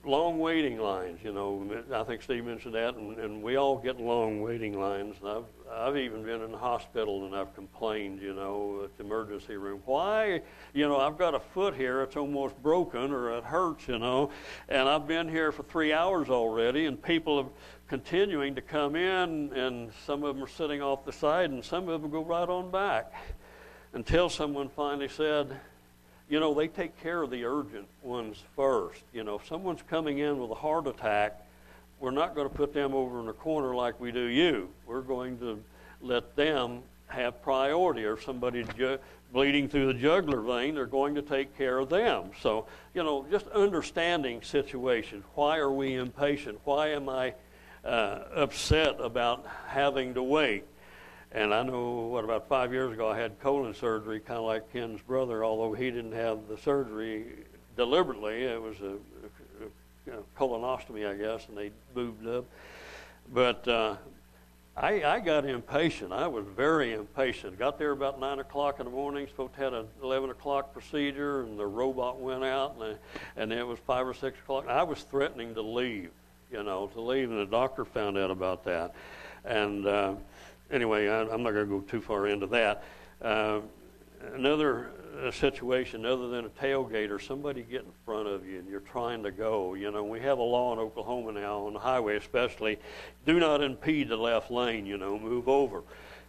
long 0.05 0.39
waiting 0.39 0.79
lines. 0.79 1.19
You 1.23 1.33
know, 1.33 1.83
I 1.93 2.03
think 2.03 2.21
Steve 2.21 2.45
mentioned 2.45 2.73
that, 2.75 2.95
and, 2.95 3.17
and 3.17 3.43
we 3.43 3.57
all 3.57 3.77
get 3.77 3.99
long 3.99 4.41
waiting 4.41 4.79
lines. 4.79 5.15
I've 5.25 5.43
I've 5.71 5.97
even 5.97 6.23
been 6.23 6.41
in 6.41 6.51
the 6.51 6.57
hospital 6.57 7.25
and 7.25 7.35
I've 7.35 7.53
complained. 7.53 8.21
You 8.21 8.33
know, 8.33 8.81
at 8.85 8.97
the 8.97 9.03
emergency 9.03 9.57
room, 9.57 9.81
why? 9.85 10.41
You 10.73 10.87
know, 10.87 10.97
I've 10.97 11.17
got 11.17 11.35
a 11.35 11.39
foot 11.39 11.75
here; 11.75 12.01
it's 12.01 12.15
almost 12.15 12.61
broken, 12.61 13.11
or 13.11 13.37
it 13.37 13.43
hurts. 13.43 13.87
You 13.87 13.99
know, 13.99 14.31
and 14.67 14.87
I've 14.87 15.07
been 15.07 15.27
here 15.27 15.51
for 15.51 15.63
three 15.63 15.93
hours 15.93 16.29
already, 16.29 16.85
and 16.85 17.01
people 17.01 17.39
are 17.39 17.49
continuing 17.87 18.55
to 18.55 18.61
come 18.61 18.95
in, 18.95 19.51
and 19.53 19.91
some 20.05 20.23
of 20.23 20.35
them 20.35 20.43
are 20.43 20.47
sitting 20.47 20.81
off 20.81 21.05
the 21.05 21.13
side, 21.13 21.49
and 21.49 21.63
some 21.63 21.89
of 21.89 22.01
them 22.01 22.11
go 22.11 22.23
right 22.23 22.47
on 22.47 22.71
back, 22.71 23.13
until 23.93 24.29
someone 24.29 24.69
finally 24.69 25.07
said 25.09 25.59
you 26.29 26.39
know, 26.39 26.53
they 26.53 26.67
take 26.67 26.99
care 27.01 27.21
of 27.21 27.31
the 27.31 27.43
urgent 27.43 27.87
ones 28.03 28.43
first. 28.55 29.01
You 29.13 29.23
know, 29.23 29.35
if 29.39 29.47
someone's 29.47 29.81
coming 29.89 30.19
in 30.19 30.39
with 30.39 30.51
a 30.51 30.55
heart 30.55 30.87
attack, 30.87 31.45
we're 31.99 32.11
not 32.11 32.35
going 32.35 32.47
to 32.47 32.55
put 32.55 32.73
them 32.73 32.93
over 32.93 33.19
in 33.19 33.27
a 33.27 33.33
corner 33.33 33.75
like 33.75 33.99
we 33.99 34.11
do 34.11 34.21
you. 34.21 34.69
We're 34.85 35.01
going 35.01 35.37
to 35.39 35.61
let 36.01 36.35
them 36.35 36.83
have 37.07 37.41
priority, 37.41 38.05
or 38.05 38.19
somebody 38.19 38.63
ju- 38.77 38.99
bleeding 39.33 39.67
through 39.67 39.87
the 39.87 39.93
jugular 39.93 40.41
vein, 40.41 40.75
they're 40.75 40.85
going 40.85 41.15
to 41.15 41.21
take 41.21 41.57
care 41.57 41.79
of 41.79 41.89
them. 41.89 42.31
So, 42.41 42.67
you 42.93 43.03
know, 43.03 43.25
just 43.29 43.47
understanding 43.47 44.41
situations. 44.41 45.23
Why 45.35 45.57
are 45.57 45.71
we 45.71 45.95
impatient? 45.95 46.59
Why 46.63 46.89
am 46.89 47.09
I 47.09 47.33
uh, 47.83 48.23
upset 48.35 48.97
about 48.99 49.45
having 49.67 50.13
to 50.13 50.23
wait? 50.23 50.65
And 51.31 51.53
I 51.53 51.61
know, 51.61 52.07
what, 52.11 52.23
about 52.23 52.47
five 52.47 52.73
years 52.73 52.93
ago, 52.93 53.07
I 53.07 53.19
had 53.19 53.39
colon 53.39 53.75
surgery, 53.75 54.19
kind 54.19 54.39
of 54.39 54.45
like 54.45 54.73
Ken's 54.73 55.01
brother, 55.01 55.45
although 55.45 55.73
he 55.73 55.91
didn't 55.91 56.13
have 56.13 56.47
the 56.47 56.57
surgery 56.57 57.25
deliberately. 57.77 58.45
It 58.45 58.59
was 58.59 58.79
a, 58.81 58.95
a, 60.11 60.17
a 60.17 60.21
colonostomy, 60.37 61.07
I 61.07 61.13
guess, 61.13 61.47
and 61.47 61.55
they 61.55 61.69
moved 61.93 62.25
up. 62.25 62.45
But 63.31 63.67
uh, 63.67 63.97
I, 64.75 65.03
I 65.03 65.19
got 65.19 65.45
impatient. 65.45 66.11
I 66.11 66.25
was 66.25 66.45
very 66.45 66.93
impatient. 66.93 67.59
Got 67.59 67.77
there 67.77 67.91
about 67.91 68.19
9 68.19 68.39
o'clock 68.39 68.79
in 68.79 68.85
the 68.85 68.91
morning, 68.91 69.27
supposed 69.27 69.53
to 69.53 69.59
have 69.59 69.73
an 69.73 69.87
11 70.01 70.31
o'clock 70.31 70.73
procedure, 70.73 71.41
and 71.41 71.59
the 71.59 71.67
robot 71.67 72.19
went 72.19 72.43
out, 72.43 72.73
and, 72.79 72.83
I, 72.83 72.95
and 73.39 73.53
it 73.53 73.67
was 73.67 73.77
5 73.85 74.07
or 74.07 74.13
6 74.15 74.39
o'clock. 74.39 74.67
I 74.67 74.81
was 74.81 75.03
threatening 75.03 75.53
to 75.53 75.61
leave, 75.61 76.09
you 76.51 76.63
know, 76.63 76.87
to 76.87 77.01
leave, 77.01 77.29
and 77.29 77.39
the 77.39 77.45
doctor 77.45 77.85
found 77.85 78.17
out 78.17 78.31
about 78.31 78.63
that. 78.65 78.95
And... 79.45 79.85
Uh, 79.85 80.15
anyway, 80.71 81.07
I, 81.07 81.21
am 81.21 81.43
not 81.43 81.51
going 81.51 81.67
to 81.67 81.79
go 81.79 81.81
too 81.81 82.01
far 82.01 82.27
into 82.27 82.47
that. 82.47 82.83
Uh, 83.21 83.61
another 84.33 84.91
uh, 85.21 85.31
situation 85.31 86.05
other 86.05 86.27
than 86.29 86.45
a 86.45 86.49
tailgate 86.49 87.09
or 87.09 87.19
somebody 87.19 87.63
get 87.63 87.81
in 87.81 87.91
front 88.05 88.27
of 88.27 88.45
you 88.45 88.59
and 88.59 88.69
you're 88.69 88.79
trying 88.79 89.23
to 89.23 89.31
go. 89.31 89.73
You 89.73 89.91
know, 89.91 90.03
we 90.03 90.19
have 90.21 90.37
a 90.37 90.43
law 90.43 90.73
in 90.73 90.79
Oklahoma 90.79 91.33
now 91.33 91.65
on 91.65 91.73
the 91.73 91.79
highway, 91.79 92.15
especially, 92.17 92.79
do 93.25 93.39
not 93.39 93.61
impede 93.61 94.09
the 94.09 94.17
left 94.17 94.51
lane. 94.51 94.85
You 94.85 94.97
know, 94.97 95.17
move 95.17 95.47
over. 95.47 95.83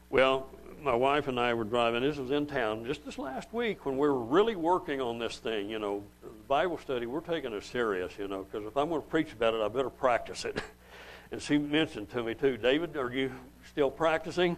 Well, 0.08 0.48
my 0.82 0.94
wife 0.94 1.28
and 1.28 1.38
I 1.38 1.54
were 1.54 1.64
driving. 1.64 2.02
This 2.02 2.16
was 2.16 2.30
in 2.30 2.46
town 2.46 2.84
just 2.84 3.04
this 3.04 3.18
last 3.18 3.52
week 3.52 3.84
when 3.84 3.96
we 3.96 4.08
were 4.08 4.24
really 4.24 4.56
working 4.56 5.00
on 5.00 5.18
this 5.18 5.36
thing. 5.38 5.68
You 5.68 5.78
know, 5.78 6.02
Bible 6.48 6.78
study. 6.78 7.06
We're 7.06 7.20
taking 7.20 7.52
it 7.52 7.62
serious. 7.64 8.12
You 8.18 8.28
know, 8.28 8.46
because 8.50 8.66
if 8.66 8.76
I'm 8.76 8.88
going 8.88 9.02
to 9.02 9.08
preach 9.08 9.32
about 9.32 9.54
it, 9.54 9.60
I 9.60 9.68
better 9.68 9.90
practice 9.90 10.44
it. 10.44 10.60
and 11.30 11.40
she 11.40 11.58
mentioned 11.58 12.10
to 12.10 12.22
me 12.22 12.34
too, 12.34 12.56
David, 12.56 12.96
are 12.96 13.12
you 13.12 13.32
still 13.70 13.90
practicing. 13.90 14.56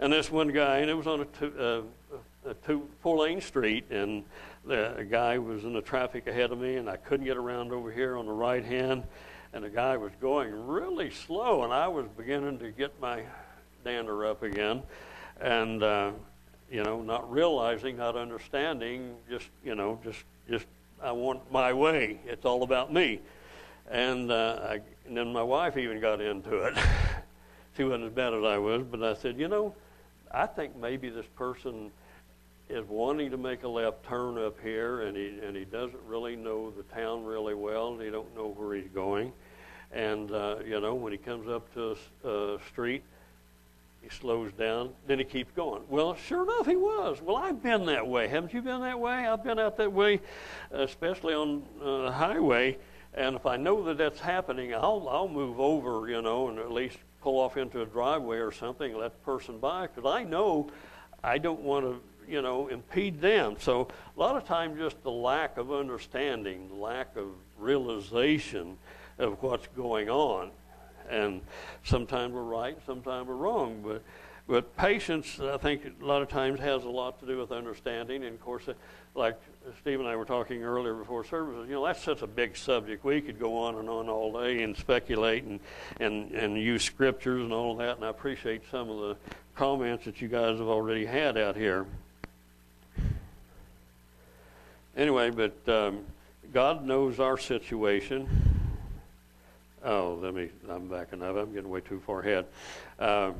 And 0.00 0.12
this 0.12 0.30
one 0.30 0.48
guy, 0.48 0.78
and 0.78 0.90
it 0.90 0.94
was 0.94 1.06
on 1.06 1.20
a 1.20 1.24
two, 1.24 1.52
uh, 1.58 2.50
a 2.50 2.54
two 2.66 2.88
four 3.00 3.18
lane 3.18 3.40
street, 3.40 3.90
and 3.90 4.24
the 4.66 5.06
guy 5.08 5.38
was 5.38 5.64
in 5.64 5.72
the 5.72 5.80
traffic 5.80 6.26
ahead 6.26 6.50
of 6.50 6.58
me, 6.58 6.76
and 6.76 6.88
I 6.88 6.96
couldn't 6.96 7.26
get 7.26 7.36
around 7.36 7.72
over 7.72 7.90
here 7.90 8.16
on 8.16 8.26
the 8.26 8.32
right 8.32 8.64
hand, 8.64 9.04
and 9.52 9.64
the 9.64 9.70
guy 9.70 9.96
was 9.96 10.12
going 10.20 10.66
really 10.66 11.10
slow, 11.10 11.62
and 11.62 11.72
I 11.72 11.88
was 11.88 12.06
beginning 12.16 12.58
to 12.58 12.70
get 12.70 12.98
my 13.00 13.22
dander 13.84 14.26
up 14.26 14.42
again, 14.42 14.82
and 15.40 15.82
uh, 15.82 16.10
you 16.70 16.82
know, 16.82 17.02
not 17.02 17.30
realizing, 17.30 17.96
not 17.96 18.16
understanding, 18.16 19.14
just 19.30 19.48
you 19.64 19.74
know, 19.74 20.00
just 20.02 20.24
just 20.50 20.66
I 21.02 21.12
want 21.12 21.50
my 21.52 21.72
way. 21.72 22.18
It's 22.26 22.44
all 22.44 22.62
about 22.62 22.92
me, 22.92 23.20
and 23.90 24.32
uh, 24.32 24.58
I, 24.62 24.80
and 25.06 25.16
then 25.16 25.32
my 25.32 25.42
wife 25.42 25.76
even 25.76 26.00
got 26.00 26.20
into 26.20 26.56
it. 26.58 26.74
she 27.76 27.84
wasn't 27.84 28.04
as 28.04 28.12
bad 28.12 28.34
as 28.34 28.44
I 28.44 28.58
was, 28.58 28.82
but 28.82 29.02
I 29.02 29.14
said, 29.14 29.38
you 29.38 29.48
know, 29.48 29.74
I 30.30 30.46
think 30.46 30.76
maybe 30.76 31.10
this 31.10 31.26
person 31.36 31.90
is 32.68 32.84
wanting 32.88 33.30
to 33.30 33.36
make 33.36 33.62
a 33.62 33.68
left 33.68 34.04
turn 34.04 34.38
up 34.38 34.56
here, 34.62 35.02
and 35.02 35.16
he 35.16 35.38
and 35.42 35.54
he 35.56 35.64
doesn't 35.64 36.00
really 36.06 36.36
know 36.36 36.70
the 36.70 36.82
town 36.94 37.24
really 37.24 37.54
well, 37.54 37.92
and 37.92 38.02
he 38.02 38.10
don't 38.10 38.34
know 38.34 38.48
where 38.56 38.74
he's 38.74 38.90
going, 38.94 39.32
and 39.92 40.30
uh, 40.32 40.56
you 40.66 40.80
know, 40.80 40.94
when 40.94 41.12
he 41.12 41.18
comes 41.18 41.48
up 41.48 41.72
to 41.74 41.96
a 42.24 42.54
uh, 42.54 42.58
street, 42.70 43.02
he 44.02 44.08
slows 44.08 44.52
down, 44.52 44.90
then 45.06 45.18
he 45.18 45.24
keeps 45.24 45.50
going. 45.52 45.82
Well, 45.88 46.14
sure 46.14 46.42
enough, 46.42 46.66
he 46.66 46.76
was. 46.76 47.20
Well, 47.22 47.36
I've 47.36 47.62
been 47.62 47.86
that 47.86 48.06
way. 48.06 48.28
Haven't 48.28 48.52
you 48.52 48.60
been 48.60 48.80
that 48.80 48.98
way? 48.98 49.12
I've 49.12 49.44
been 49.44 49.58
out 49.58 49.76
that 49.78 49.92
way, 49.92 50.20
especially 50.70 51.34
on 51.34 51.62
uh, 51.82 52.02
the 52.02 52.12
highway. 52.12 52.76
And 53.16 53.36
if 53.36 53.46
I 53.46 53.56
know 53.56 53.84
that 53.84 53.96
that's 53.96 54.20
happening, 54.20 54.74
I'll 54.74 55.08
I'll 55.08 55.28
move 55.28 55.60
over, 55.60 56.08
you 56.08 56.20
know, 56.20 56.48
and 56.48 56.58
at 56.58 56.72
least 56.72 56.98
pull 57.22 57.38
off 57.38 57.56
into 57.56 57.80
a 57.80 57.86
driveway 57.86 58.38
or 58.38 58.50
something, 58.52 58.96
let 58.96 59.12
the 59.12 59.24
person 59.24 59.58
by, 59.58 59.86
because 59.86 60.04
I 60.04 60.24
know 60.24 60.68
I 61.22 61.38
don't 61.38 61.60
want 61.60 61.84
to, 61.86 62.00
you 62.30 62.42
know, 62.42 62.68
impede 62.68 63.20
them. 63.20 63.56
So 63.58 63.88
a 64.16 64.20
lot 64.20 64.36
of 64.36 64.44
times, 64.44 64.78
just 64.78 65.02
the 65.02 65.10
lack 65.10 65.56
of 65.56 65.72
understanding, 65.72 66.80
lack 66.80 67.16
of 67.16 67.28
realization 67.56 68.76
of 69.18 69.40
what's 69.42 69.68
going 69.68 70.10
on, 70.10 70.50
and 71.08 71.40
sometimes 71.84 72.34
we're 72.34 72.42
right, 72.42 72.76
sometimes 72.84 73.28
we're 73.28 73.36
wrong, 73.36 73.82
but. 73.84 74.02
But 74.46 74.76
patience, 74.76 75.40
I 75.40 75.56
think, 75.56 75.86
a 76.02 76.04
lot 76.04 76.20
of 76.20 76.28
times 76.28 76.60
has 76.60 76.84
a 76.84 76.90
lot 76.90 77.18
to 77.20 77.26
do 77.26 77.38
with 77.38 77.50
understanding. 77.50 78.24
And 78.24 78.34
of 78.34 78.42
course, 78.42 78.68
like 79.14 79.40
Steve 79.80 79.98
and 79.98 80.08
I 80.08 80.14
were 80.14 80.26
talking 80.26 80.62
earlier 80.62 80.94
before 80.94 81.24
services, 81.24 81.66
you 81.68 81.74
know, 81.74 81.86
that's 81.86 82.02
such 82.02 82.20
a 82.20 82.26
big 82.26 82.56
subject. 82.56 83.02
We 83.02 83.22
could 83.22 83.38
go 83.38 83.56
on 83.56 83.76
and 83.76 83.88
on 83.88 84.10
all 84.10 84.32
day 84.32 84.62
and 84.62 84.76
speculate 84.76 85.44
and, 85.44 85.58
and, 86.00 86.32
and 86.32 86.58
use 86.58 86.84
scriptures 86.84 87.42
and 87.42 87.52
all 87.52 87.74
that. 87.76 87.96
And 87.96 88.04
I 88.04 88.10
appreciate 88.10 88.62
some 88.70 88.90
of 88.90 89.00
the 89.00 89.16
comments 89.54 90.04
that 90.04 90.20
you 90.20 90.28
guys 90.28 90.58
have 90.58 90.68
already 90.68 91.06
had 91.06 91.38
out 91.38 91.56
here. 91.56 91.86
Anyway, 94.96 95.30
but 95.30 95.56
um, 95.68 96.04
God 96.52 96.84
knows 96.84 97.18
our 97.18 97.38
situation. 97.38 98.28
Oh, 99.82 100.18
let 100.20 100.34
me, 100.34 100.50
I'm 100.68 100.88
backing 100.88 101.22
up. 101.22 101.36
I'm 101.36 101.52
getting 101.52 101.70
way 101.70 101.80
too 101.80 102.00
far 102.06 102.20
ahead. 102.20 102.46
Um, 102.98 103.34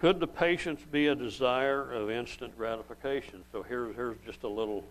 could 0.00 0.18
the 0.18 0.26
patience 0.26 0.80
be 0.90 1.08
a 1.08 1.14
desire 1.14 1.92
of 1.92 2.10
instant 2.10 2.56
gratification? 2.56 3.44
So 3.52 3.62
here's 3.62 3.94
here's 3.94 4.16
just 4.24 4.42
a 4.44 4.48
little 4.48 4.84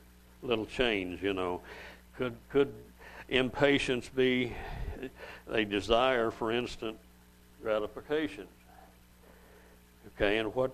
little 0.43 0.67
change, 0.67 1.23
you 1.23 1.33
know. 1.33 1.61
Could 2.17 2.35
could 2.51 2.71
impatience 3.27 4.07
be 4.07 4.53
a 5.51 5.65
desire 5.65 6.29
for 6.29 6.51
instant 6.51 6.97
gratification? 7.61 8.47
Okay, 10.15 10.37
and 10.37 10.53
what 10.53 10.71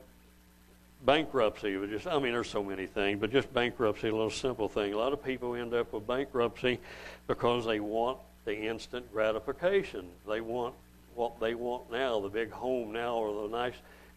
bankruptcy 1.06 1.78
just 1.88 2.08
I 2.08 2.20
mean 2.20 2.34
there's 2.34 2.50
so 2.50 2.64
many 2.64 2.88
things, 2.88 3.22
but 3.22 3.32
just 3.32 3.54
bankruptcy, 3.54 4.10
a 4.10 4.12
little 4.12 4.30
simple 4.30 4.68
thing. 4.68 4.94
A 4.94 4.98
lot 4.98 5.14
of 5.14 5.24
people 5.24 5.56
end 5.56 5.74
up 5.74 5.94
with 5.94 6.06
bankruptcy 6.06 6.80
because 7.28 7.66
they 7.66 7.80
want 7.80 8.18
the 8.44 8.56
instant 8.56 9.12
gratification. 9.14 10.08
They 10.28 10.42
want 10.42 10.76
what 11.16 11.40
they 11.40 11.56
want 11.56 11.90
now, 11.90 12.20
the 12.20 12.28
big 12.28 12.52
home 12.52 12.92
now 12.92 13.16
or 13.16 13.48
the 13.48 13.56
nice 13.56 13.76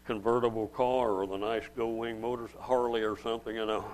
convertible 0.09 0.65
car 0.69 1.11
or 1.11 1.27
the 1.27 1.37
nice 1.37 1.65
Gold 1.77 1.99
Wing 1.99 2.19
Motors 2.19 2.49
Harley 2.59 3.03
or 3.03 3.15
something, 3.15 3.55
you 3.55 3.67
know. 3.67 3.85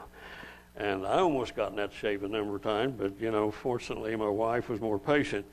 And 0.77 1.05
I 1.05 1.19
almost 1.19 1.57
got 1.57 1.71
in 1.71 1.75
that 1.75 1.91
shape 1.91 2.23
a 2.23 2.27
number 2.29 2.55
of 2.55 2.61
times, 2.61 2.95
but 2.97 3.19
you 3.19 3.31
know, 3.31 3.51
fortunately, 3.51 4.15
my 4.15 4.29
wife 4.29 4.69
was 4.69 4.79
more 4.79 4.97
patient. 4.97 5.45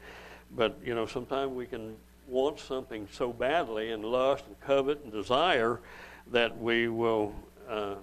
But 0.54 0.78
you 0.84 0.94
know, 0.94 1.04
sometimes 1.04 1.50
we 1.50 1.66
can 1.66 1.96
want 2.28 2.60
something 2.60 3.08
so 3.10 3.32
badly 3.32 3.90
and 3.90 4.04
lust 4.04 4.44
and 4.46 4.60
covet 4.60 5.00
and 5.02 5.12
desire 5.12 5.80
that 6.30 6.56
we 6.56 6.86
will 6.86 7.34
uh, 7.68 7.96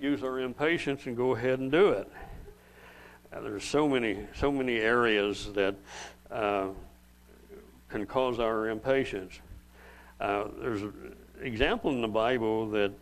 use 0.00 0.22
our 0.22 0.38
impatience 0.38 1.04
and 1.06 1.16
go 1.16 1.34
ahead 1.34 1.58
and 1.58 1.72
do 1.72 1.88
it. 1.88 2.08
Uh, 3.32 3.40
there's 3.40 3.64
so 3.64 3.88
many, 3.88 4.24
so 4.36 4.52
many 4.52 4.76
areas 4.76 5.52
that 5.54 5.74
uh, 6.30 6.68
can 7.88 8.06
cause 8.06 8.38
our 8.38 8.68
impatience. 8.68 9.40
Uh, 10.20 10.44
there's 10.60 10.82
example 11.42 11.90
in 11.90 12.00
the 12.00 12.08
Bible 12.08 12.68
that 12.70 12.92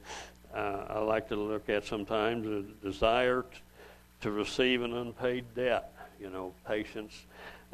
uh, 0.55 0.85
I 0.89 0.99
like 1.01 1.29
to 1.29 1.37
look 1.37 1.69
at 1.69 1.85
sometimes 1.85 2.47
a 2.47 2.63
desire 2.85 3.43
t- 3.43 3.59
to 4.23 4.31
receive 4.31 4.83
an 4.83 4.95
unpaid 4.95 5.45
debt, 5.55 5.93
you 6.21 6.31
know, 6.31 6.53
patience, 6.67 7.25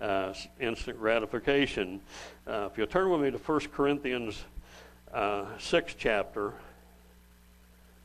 uh, 0.01 0.35
instant 0.61 0.99
gratification. 0.99 2.01
Uh, 2.47 2.69
if 2.71 2.79
you'll 2.79 2.87
turn 2.87 3.11
with 3.11 3.21
me 3.21 3.31
to 3.31 3.39
1 3.39 3.61
Corinthians 3.73 4.45
uh, 5.13 5.47
6 5.59 5.95
chapter, 5.99 6.53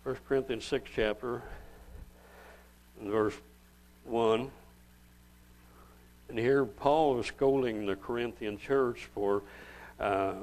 1 0.03 0.17
Corinthians 0.27 0.65
6 0.65 0.89
chapter, 0.93 1.41
verse 3.01 3.35
1. 4.05 4.51
And 6.29 6.37
here 6.37 6.65
Paul 6.65 7.19
is 7.19 7.27
scolding 7.27 7.85
the 7.85 7.95
Corinthian 7.95 8.59
church 8.59 9.07
for 9.15 9.41
uh, 9.99 10.33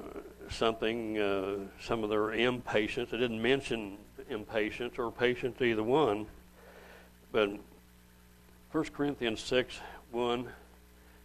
something, 0.50 1.18
uh, 1.18 1.56
some 1.80 2.04
of 2.04 2.10
their 2.10 2.32
impatience. 2.32 3.10
I 3.12 3.16
didn't 3.16 3.40
mention 3.40 3.98
impatience 4.28 4.98
or 4.98 5.10
patience, 5.10 5.60
either 5.60 5.82
one. 5.82 6.26
But 7.32 7.50
1 8.72 8.84
Corinthians 8.92 9.40
6 9.40 9.78
1, 10.10 10.48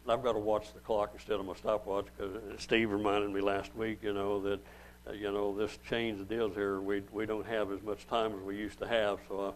I've 0.07 0.23
got 0.23 0.33
to 0.33 0.39
watch 0.39 0.73
the 0.73 0.79
clock 0.79 1.11
instead 1.13 1.39
of 1.39 1.45
my 1.45 1.53
stopwatch 1.53 2.05
because 2.17 2.35
Steve 2.59 2.91
reminded 2.91 3.31
me 3.31 3.41
last 3.41 3.75
week, 3.75 3.99
you 4.01 4.13
know, 4.13 4.41
that, 4.41 4.59
uh, 5.07 5.11
you 5.13 5.31
know, 5.31 5.55
this 5.55 5.77
change 5.87 6.19
of 6.19 6.27
deals 6.27 6.55
here, 6.55 6.81
we, 6.81 7.03
we 7.11 7.27
don't 7.27 7.45
have 7.45 7.71
as 7.71 7.81
much 7.83 8.07
time 8.07 8.33
as 8.33 8.41
we 8.41 8.55
used 8.55 8.79
to 8.79 8.87
have. 8.87 9.19
So, 9.27 9.39
uh, 9.39 9.51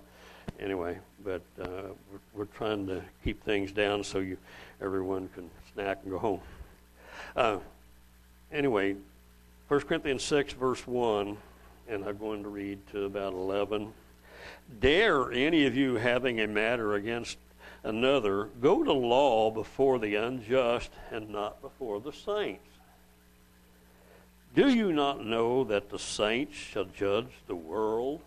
anyway, 0.59 0.99
but 1.23 1.41
uh, 1.59 1.65
we're, 2.11 2.19
we're, 2.33 2.45
trying 2.45 2.85
to 2.87 3.01
keep 3.23 3.43
things 3.43 3.71
down 3.71 4.03
so 4.03 4.19
you 4.19 4.37
everyone 4.81 5.29
can 5.33 5.49
snack 5.73 5.99
and 6.03 6.11
go 6.11 6.19
home. 6.19 6.41
Uh, 7.35 7.57
anyway, 8.53 8.95
1 9.67 9.81
Corinthians 9.81 10.23
6, 10.23 10.53
verse 10.53 10.85
1, 10.87 11.37
and 11.89 12.05
I'm 12.05 12.17
going 12.17 12.43
to 12.43 12.49
read 12.49 12.79
to 12.91 13.05
about 13.05 13.33
11. 13.33 13.91
Dare 14.79 15.31
any 15.31 15.65
of 15.65 15.75
you 15.75 15.95
having 15.95 16.39
a 16.39 16.47
matter 16.47 16.93
against 16.93 17.37
another 17.83 18.45
go 18.61 18.83
to 18.83 18.93
law 18.93 19.51
before 19.51 19.99
the 19.99 20.15
unjust 20.15 20.91
and 21.11 21.29
not 21.29 21.61
before 21.61 21.99
the 21.99 22.13
saints? 22.13 22.63
Do 24.55 24.69
you 24.69 24.93
not 24.93 25.25
know 25.25 25.63
that 25.63 25.89
the 25.89 25.99
saints 25.99 26.55
shall 26.55 26.85
judge 26.85 27.31
the 27.47 27.55
world? 27.55 28.21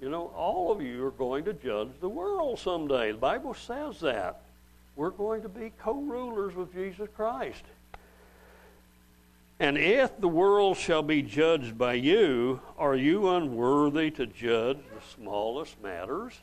You 0.00 0.10
know, 0.10 0.26
all 0.36 0.70
of 0.70 0.82
you 0.82 1.04
are 1.06 1.10
going 1.10 1.44
to 1.46 1.54
judge 1.54 1.88
the 2.00 2.08
world 2.08 2.58
someday. 2.58 3.12
The 3.12 3.18
Bible 3.18 3.54
says 3.54 4.00
that. 4.00 4.42
We're 4.96 5.10
going 5.10 5.42
to 5.42 5.48
be 5.48 5.72
co 5.80 5.94
rulers 5.94 6.54
with 6.54 6.72
Jesus 6.72 7.08
Christ. 7.16 7.64
And 9.60 9.78
if 9.78 10.20
the 10.20 10.28
world 10.28 10.76
shall 10.76 11.02
be 11.02 11.22
judged 11.22 11.78
by 11.78 11.94
you, 11.94 12.60
are 12.76 12.96
you 12.96 13.28
unworthy 13.28 14.10
to 14.12 14.26
judge 14.26 14.78
the 14.78 15.14
smallest 15.14 15.80
matters? 15.80 16.34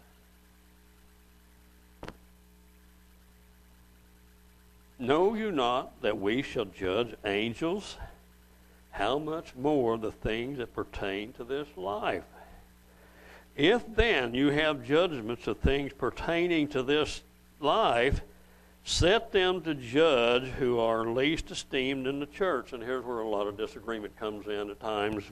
Know 4.97 5.34
you 5.34 5.52
not 5.52 6.00
that 6.02 6.19
we 6.19 6.41
shall 6.41 6.65
judge 6.65 7.15
angels? 7.26 7.97
How 8.91 9.17
much 9.17 9.56
more 9.56 9.97
the 9.97 10.12
things 10.12 10.60
that 10.60 10.74
pertain 10.74 11.34
to 11.34 11.43
this 11.43 11.67
life? 11.76 12.24
If 13.56 13.84
then 13.95 14.34
you 14.34 14.52
have 14.52 14.86
judgments 14.86 15.47
of 15.47 15.58
things 15.58 15.91
pertaining 15.91 16.67
to 16.69 16.84
this 16.84 17.24
life, 17.60 18.21
set 18.84 19.32
them 19.32 19.62
to 19.62 19.76
judge 19.76 20.44
who 20.44 20.80
are 20.80 21.06
least 21.06 21.52
esteemed 21.52 22.08
in 22.08 22.20
the 22.20 22.26
church. 22.26 22.74
And 22.74 22.82
here's 22.82 23.06
where 23.06 23.20
a 23.20 23.28
lot 23.28 23.48
of 23.48 23.58
disagreement 23.58 24.17
comes 24.17 24.48
in 24.48 24.70
at 24.70 24.80
times. 24.80 25.24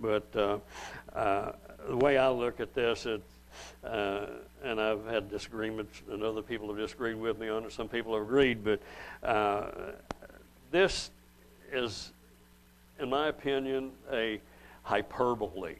But 0.00 0.26
uh, 0.34 0.58
uh, 1.14 1.52
the 1.88 1.96
way 1.96 2.16
I 2.16 2.30
look 2.30 2.60
at 2.60 2.74
this, 2.74 3.06
it, 3.06 3.22
uh, 3.84 4.26
and 4.64 4.80
I've 4.80 5.04
had 5.06 5.30
disagreements, 5.30 6.00
and 6.10 6.22
other 6.22 6.42
people 6.42 6.68
have 6.68 6.76
disagreed 6.76 7.16
with 7.16 7.38
me 7.38 7.48
on 7.48 7.64
it. 7.64 7.72
Some 7.72 7.88
people 7.88 8.14
have 8.14 8.22
agreed, 8.22 8.64
but 8.64 8.80
uh, 9.22 9.70
this 10.70 11.10
is, 11.72 12.12
in 12.98 13.10
my 13.10 13.28
opinion, 13.28 13.92
a 14.12 14.40
hyperbole. 14.82 15.76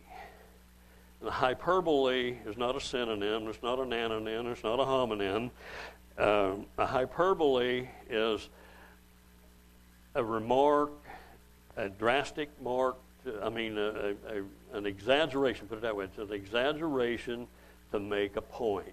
The 1.22 1.30
hyperbole 1.30 2.36
is 2.46 2.56
not 2.56 2.76
a 2.76 2.80
synonym, 2.80 3.46
it's 3.48 3.62
not 3.62 3.78
an 3.78 3.90
anonym, 3.90 4.50
it's 4.50 4.64
not 4.64 4.80
a 4.80 4.84
homonym. 4.84 5.50
Uh, 6.20 6.56
a 6.76 6.84
hyperbole 6.84 7.88
is 8.10 8.46
a 10.14 10.22
remark, 10.22 10.90
a 11.78 11.88
drastic 11.88 12.50
mark, 12.60 12.96
to, 13.24 13.42
I 13.42 13.48
mean, 13.48 13.78
a, 13.78 14.10
a, 14.28 14.76
an 14.76 14.84
exaggeration, 14.84 15.66
put 15.66 15.78
it 15.78 15.80
that 15.80 15.96
way. 15.96 16.04
It's 16.04 16.18
an 16.18 16.30
exaggeration 16.30 17.46
to 17.92 17.98
make 17.98 18.36
a 18.36 18.42
point. 18.42 18.92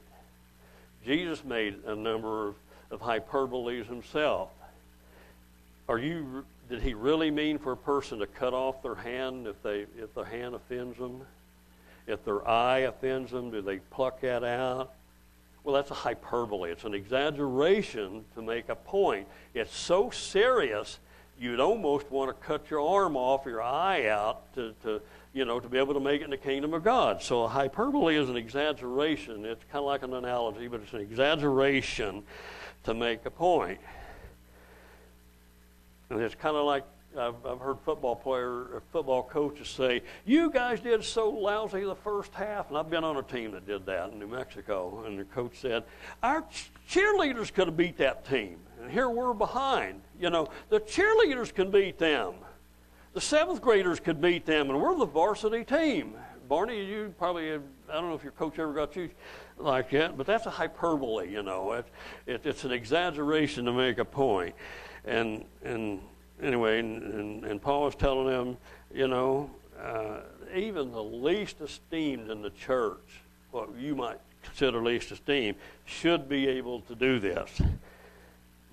Jesus 1.05 1.43
made 1.43 1.75
a 1.85 1.97
number 1.97 2.47
of, 2.47 2.55
of 2.91 3.01
hyperboles 3.01 3.87
himself. 3.87 4.47
Are 5.89 5.99
you, 5.99 6.45
did 6.69 6.81
he 6.81 6.93
really 6.93 7.29
mean 7.29 7.59
for 7.59 7.73
a 7.73 7.77
person 7.77 8.19
to 8.19 8.27
cut 8.27 8.53
off 8.53 8.81
their 8.81 8.95
hand 8.95 9.47
if, 9.47 9.61
they, 9.63 9.85
if 10.01 10.15
their 10.15 10.23
hand 10.23 10.55
offends 10.55 10.97
them? 10.97 11.23
If 12.07 12.23
their 12.23 12.47
eye 12.47 12.79
offends 12.79 13.31
them, 13.31 13.51
do 13.51 13.61
they 13.61 13.79
pluck 13.79 14.21
that 14.21 14.45
out? 14.45 14.93
Well, 15.67 15.75
that's 15.75 15.91
a 15.91 15.95
hyperbole. 15.95 16.71
It's 16.71 16.85
an 16.85 16.93
exaggeration 16.93 18.23
to 18.35 18.41
make 18.41 18.69
a 18.69 18.75
point. 18.75 19.27
It's 19.53 19.75
so 19.75 20.09
serious, 20.09 20.97
you'd 21.37 21.59
almost 21.59 22.09
want 22.09 22.29
to 22.29 22.47
cut 22.47 22.69
your 22.69 22.79
arm 22.79 23.17
off, 23.17 23.45
your 23.45 23.61
eye 23.61 24.07
out, 24.07 24.53
to, 24.55 24.73
to 24.83 25.01
you 25.33 25.43
know, 25.43 25.59
to 25.59 25.67
be 25.67 25.77
able 25.77 25.93
to 25.93 25.99
make 25.99 26.21
it 26.21 26.23
in 26.23 26.29
the 26.29 26.37
kingdom 26.37 26.73
of 26.73 26.85
God. 26.85 27.21
So 27.21 27.43
a 27.43 27.49
hyperbole 27.49 28.15
is 28.15 28.29
an 28.29 28.37
exaggeration. 28.37 29.43
It's 29.43 29.61
kind 29.69 29.79
of 29.79 29.87
like 29.87 30.03
an 30.03 30.13
analogy, 30.13 30.69
but 30.69 30.79
it's 30.79 30.93
an 30.93 31.01
exaggeration 31.01 32.23
to 32.85 32.93
make 32.93 33.25
a 33.25 33.29
point. 33.29 33.81
And 36.09 36.21
it's 36.21 36.35
kind 36.35 36.55
of 36.55 36.65
like 36.65 36.85
I've, 37.17 37.45
I've 37.45 37.59
heard 37.59 37.77
football 37.85 38.15
player, 38.15 38.77
uh, 38.77 38.79
football 38.91 39.23
coaches 39.23 39.67
say, 39.69 40.03
"You 40.25 40.51
guys 40.51 40.79
did 40.79 41.03
so 41.03 41.29
lousy 41.29 41.83
the 41.83 41.95
first 41.95 42.33
half," 42.33 42.69
and 42.69 42.77
I've 42.77 42.89
been 42.89 43.03
on 43.03 43.17
a 43.17 43.23
team 43.23 43.51
that 43.51 43.65
did 43.65 43.85
that 43.85 44.11
in 44.11 44.19
New 44.19 44.27
Mexico, 44.27 45.03
and 45.05 45.17
the 45.17 45.25
coach 45.25 45.57
said, 45.59 45.83
"Our 46.21 46.43
cheerleaders 46.89 47.53
could 47.53 47.67
have 47.67 47.77
beat 47.77 47.97
that 47.97 48.25
team, 48.25 48.59
and 48.81 48.91
here 48.91 49.09
we're 49.09 49.33
behind. 49.33 50.01
You 50.19 50.29
know, 50.29 50.49
the 50.69 50.79
cheerleaders 50.79 51.53
can 51.53 51.71
beat 51.71 51.97
them, 51.97 52.35
the 53.13 53.21
seventh 53.21 53.61
graders 53.61 53.99
could 53.99 54.21
beat 54.21 54.45
them, 54.45 54.69
and 54.69 54.81
we're 54.81 54.97
the 54.97 55.05
varsity 55.05 55.63
team." 55.63 56.15
Barney, 56.47 56.85
you 56.85 57.13
probably, 57.17 57.51
I 57.51 57.57
don't 57.89 58.09
know 58.09 58.15
if 58.15 58.23
your 58.23 58.31
coach 58.31 58.57
ever 58.57 58.71
got 58.71 58.95
you 58.95 59.09
like 59.57 59.89
that, 59.91 60.17
but 60.17 60.25
that's 60.25 60.45
a 60.45 60.49
hyperbole, 60.49 61.29
you 61.29 61.43
know. 61.43 61.73
It, 61.73 61.85
it, 62.25 62.45
it's 62.45 62.63
an 62.63 62.71
exaggeration 62.71 63.65
to 63.65 63.73
make 63.73 63.97
a 63.97 64.05
point. 64.05 64.55
And, 65.03 65.43
and 65.61 65.99
anyway, 66.41 66.79
and, 66.79 67.01
and, 67.13 67.45
and 67.45 67.61
Paul 67.61 67.85
was 67.85 67.95
telling 67.95 68.27
them, 68.27 68.57
you 68.93 69.07
know, 69.07 69.49
uh, 69.81 70.19
even 70.55 70.91
the 70.91 71.03
least 71.03 71.61
esteemed 71.61 72.29
in 72.29 72.41
the 72.41 72.49
church, 72.51 73.21
what 73.51 73.69
you 73.77 73.95
might 73.95 74.19
consider 74.43 74.81
least 74.81 75.11
esteemed, 75.11 75.57
should 75.85 76.27
be 76.27 76.47
able 76.47 76.81
to 76.81 76.95
do 76.95 77.19
this. 77.19 77.61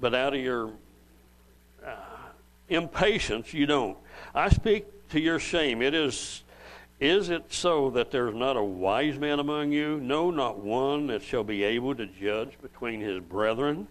But 0.00 0.14
out 0.14 0.34
of 0.34 0.40
your 0.40 0.70
uh, 1.84 1.90
impatience, 2.68 3.52
you 3.52 3.66
don't. 3.66 3.96
I 4.34 4.48
speak 4.48 4.86
to 5.10 5.20
your 5.20 5.38
shame. 5.38 5.82
It 5.82 5.94
is 5.94 6.42
is 7.00 7.28
it 7.28 7.52
so 7.52 7.90
that 7.90 8.10
there 8.10 8.28
is 8.28 8.34
not 8.34 8.56
a 8.56 8.62
wise 8.62 9.18
man 9.18 9.40
among 9.40 9.72
you? 9.72 9.98
No, 10.00 10.30
not 10.30 10.58
one 10.60 11.08
that 11.08 11.22
shall 11.22 11.44
be 11.44 11.64
able 11.64 11.94
to 11.96 12.06
judge 12.06 12.52
between 12.62 13.00
his 13.00 13.20
brethren. 13.20 13.88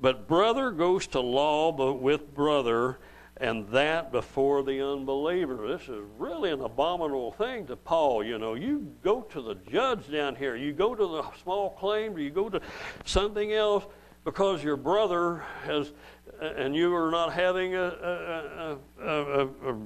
But 0.00 0.28
brother 0.28 0.70
goes 0.70 1.06
to 1.08 1.20
law 1.20 1.72
but 1.72 1.94
with 1.94 2.34
brother, 2.34 2.98
and 3.38 3.68
that 3.68 4.10
before 4.12 4.62
the 4.62 4.80
unbeliever. 4.80 5.68
This 5.68 5.82
is 5.82 6.02
really 6.18 6.50
an 6.50 6.62
abominable 6.62 7.32
thing 7.32 7.66
to 7.66 7.76
Paul. 7.76 8.24
You 8.24 8.38
know, 8.38 8.54
you 8.54 8.92
go 9.02 9.22
to 9.22 9.42
the 9.42 9.54
judge 9.70 10.10
down 10.10 10.36
here, 10.36 10.56
you 10.56 10.72
go 10.72 10.94
to 10.94 11.06
the 11.06 11.24
small 11.42 11.70
claim, 11.70 12.16
you 12.16 12.30
go 12.30 12.48
to 12.48 12.60
something 13.04 13.52
else 13.52 13.84
because 14.24 14.64
your 14.64 14.76
brother 14.76 15.44
has, 15.64 15.92
uh, 16.40 16.46
and 16.56 16.74
you 16.74 16.94
are 16.94 17.10
not 17.10 17.32
having 17.32 17.74
a, 17.74 17.82
a, 17.82 18.78
a, 19.00 19.46
a 19.46 19.76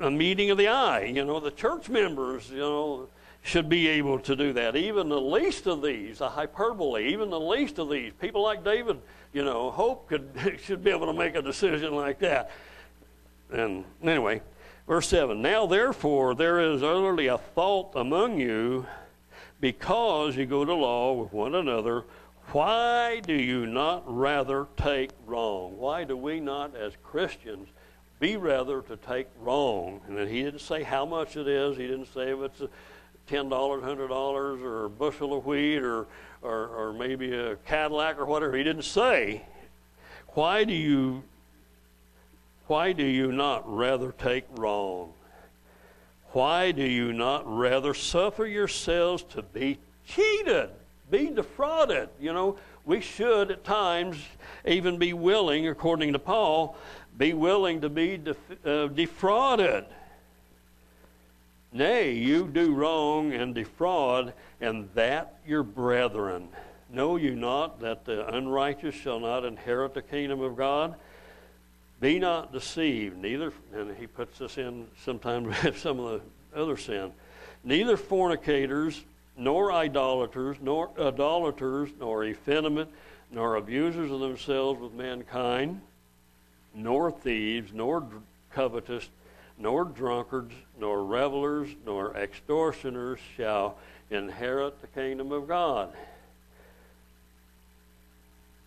a 0.00 0.10
meeting 0.10 0.50
of 0.50 0.58
the 0.58 0.68
eye. 0.68 1.04
You 1.04 1.24
know, 1.24 1.40
the 1.40 1.50
church 1.50 1.88
members, 1.88 2.50
you 2.50 2.58
know, 2.58 3.08
should 3.42 3.68
be 3.68 3.88
able 3.88 4.18
to 4.20 4.34
do 4.34 4.52
that. 4.54 4.74
Even 4.74 5.08
the 5.08 5.20
least 5.20 5.66
of 5.66 5.82
these, 5.82 6.20
a 6.20 6.28
hyperbole, 6.28 7.12
even 7.12 7.30
the 7.30 7.38
least 7.38 7.78
of 7.78 7.90
these, 7.90 8.12
people 8.20 8.42
like 8.42 8.64
David, 8.64 8.98
you 9.36 9.44
know, 9.44 9.70
hope 9.70 10.08
could, 10.08 10.30
should 10.64 10.82
be 10.82 10.90
able 10.90 11.08
to 11.08 11.12
make 11.12 11.34
a 11.34 11.42
decision 11.42 11.94
like 11.94 12.20
that. 12.20 12.50
And 13.52 13.84
anyway, 14.02 14.40
verse 14.88 15.08
7 15.08 15.42
Now 15.42 15.66
therefore, 15.66 16.34
there 16.34 16.58
is 16.58 16.82
utterly 16.82 17.26
a 17.26 17.36
fault 17.36 17.92
among 17.96 18.40
you 18.40 18.86
because 19.60 20.36
you 20.36 20.46
go 20.46 20.64
to 20.64 20.72
law 20.72 21.12
with 21.12 21.34
one 21.34 21.54
another. 21.54 22.04
Why 22.52 23.20
do 23.20 23.34
you 23.34 23.66
not 23.66 24.04
rather 24.06 24.68
take 24.78 25.10
wrong? 25.26 25.76
Why 25.76 26.04
do 26.04 26.16
we 26.16 26.40
not, 26.40 26.74
as 26.74 26.94
Christians, 27.04 27.68
be 28.18 28.38
rather 28.38 28.80
to 28.80 28.96
take 28.96 29.26
wrong? 29.42 30.00
And 30.08 30.18
he 30.30 30.44
didn't 30.44 30.62
say 30.62 30.82
how 30.82 31.04
much 31.04 31.36
it 31.36 31.46
is, 31.46 31.76
he 31.76 31.86
didn't 31.86 32.14
say 32.14 32.32
if 32.32 32.40
it's. 32.40 32.60
A, 32.62 32.70
$10, 33.28 33.48
$100, 33.48 34.10
or 34.10 34.84
a 34.84 34.90
bushel 34.90 35.36
of 35.36 35.46
wheat, 35.46 35.78
or, 35.78 36.06
or, 36.42 36.68
or 36.68 36.92
maybe 36.92 37.34
a 37.34 37.56
Cadillac 37.56 38.18
or 38.18 38.24
whatever. 38.24 38.56
He 38.56 38.62
didn't 38.64 38.84
say. 38.84 39.42
Why 40.28 40.64
do 40.64 40.74
you, 40.74 41.22
why 42.66 42.92
do 42.92 43.04
you 43.04 43.32
not 43.32 43.62
rather 43.66 44.12
take 44.12 44.44
wrong? 44.52 45.12
Why 46.32 46.70
do 46.72 46.84
you 46.84 47.12
not 47.12 47.44
rather 47.46 47.94
suffer 47.94 48.46
yourselves 48.46 49.22
to 49.30 49.42
be 49.42 49.78
cheated, 50.06 50.68
be 51.10 51.30
defrauded? 51.30 52.10
You 52.20 52.34
know, 52.34 52.58
we 52.84 53.00
should 53.00 53.50
at 53.50 53.64
times 53.64 54.18
even 54.66 54.98
be 54.98 55.12
willing, 55.14 55.68
according 55.68 56.12
to 56.12 56.18
Paul, 56.18 56.76
be 57.16 57.32
willing 57.32 57.80
to 57.80 57.88
be 57.88 58.18
def- 58.18 58.66
uh, 58.66 58.88
defrauded. 58.88 59.86
Nay, 61.76 62.12
you 62.12 62.48
do 62.48 62.74
wrong 62.74 63.32
and 63.34 63.54
defraud, 63.54 64.32
and 64.62 64.88
that 64.94 65.34
your 65.46 65.62
brethren. 65.62 66.48
Know 66.90 67.16
you 67.16 67.34
not 67.34 67.80
that 67.80 68.06
the 68.06 68.26
unrighteous 68.34 68.94
shall 68.94 69.20
not 69.20 69.44
inherit 69.44 69.92
the 69.92 70.00
kingdom 70.00 70.40
of 70.40 70.56
God? 70.56 70.94
Be 72.00 72.18
not 72.18 72.50
deceived, 72.50 73.18
neither, 73.18 73.52
and 73.74 73.94
he 73.96 74.06
puts 74.06 74.38
this 74.38 74.56
in 74.56 74.86
sometimes 75.04 75.48
with 75.64 75.78
some 75.78 76.00
of 76.00 76.22
the 76.54 76.60
other 76.60 76.78
sin, 76.78 77.12
neither 77.62 77.98
fornicators, 77.98 79.04
nor 79.36 79.70
idolaters, 79.70 80.56
nor 80.62 80.90
idolaters, 80.98 81.90
nor 82.00 82.24
effeminate, 82.24 82.88
nor 83.30 83.56
abusers 83.56 84.10
of 84.10 84.20
themselves 84.20 84.80
with 84.80 84.94
mankind 84.94 85.82
nor 86.76 87.10
thieves, 87.10 87.72
nor 87.72 88.06
covetous, 88.52 89.08
nor 89.58 89.84
drunkards, 89.84 90.54
nor 90.78 91.04
revelers, 91.04 91.68
nor 91.84 92.16
extortioners 92.16 93.20
shall 93.36 93.76
inherit 94.10 94.80
the 94.80 94.86
kingdom 94.88 95.32
of 95.32 95.48
God. 95.48 95.92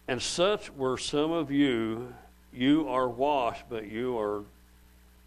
And 0.07 0.21
such 0.21 0.71
were 0.73 0.97
some 0.97 1.31
of 1.31 1.51
you. 1.51 2.13
You 2.51 2.89
are 2.89 3.07
washed, 3.07 3.65
but 3.69 3.87
you 3.87 4.17
are 4.17 4.41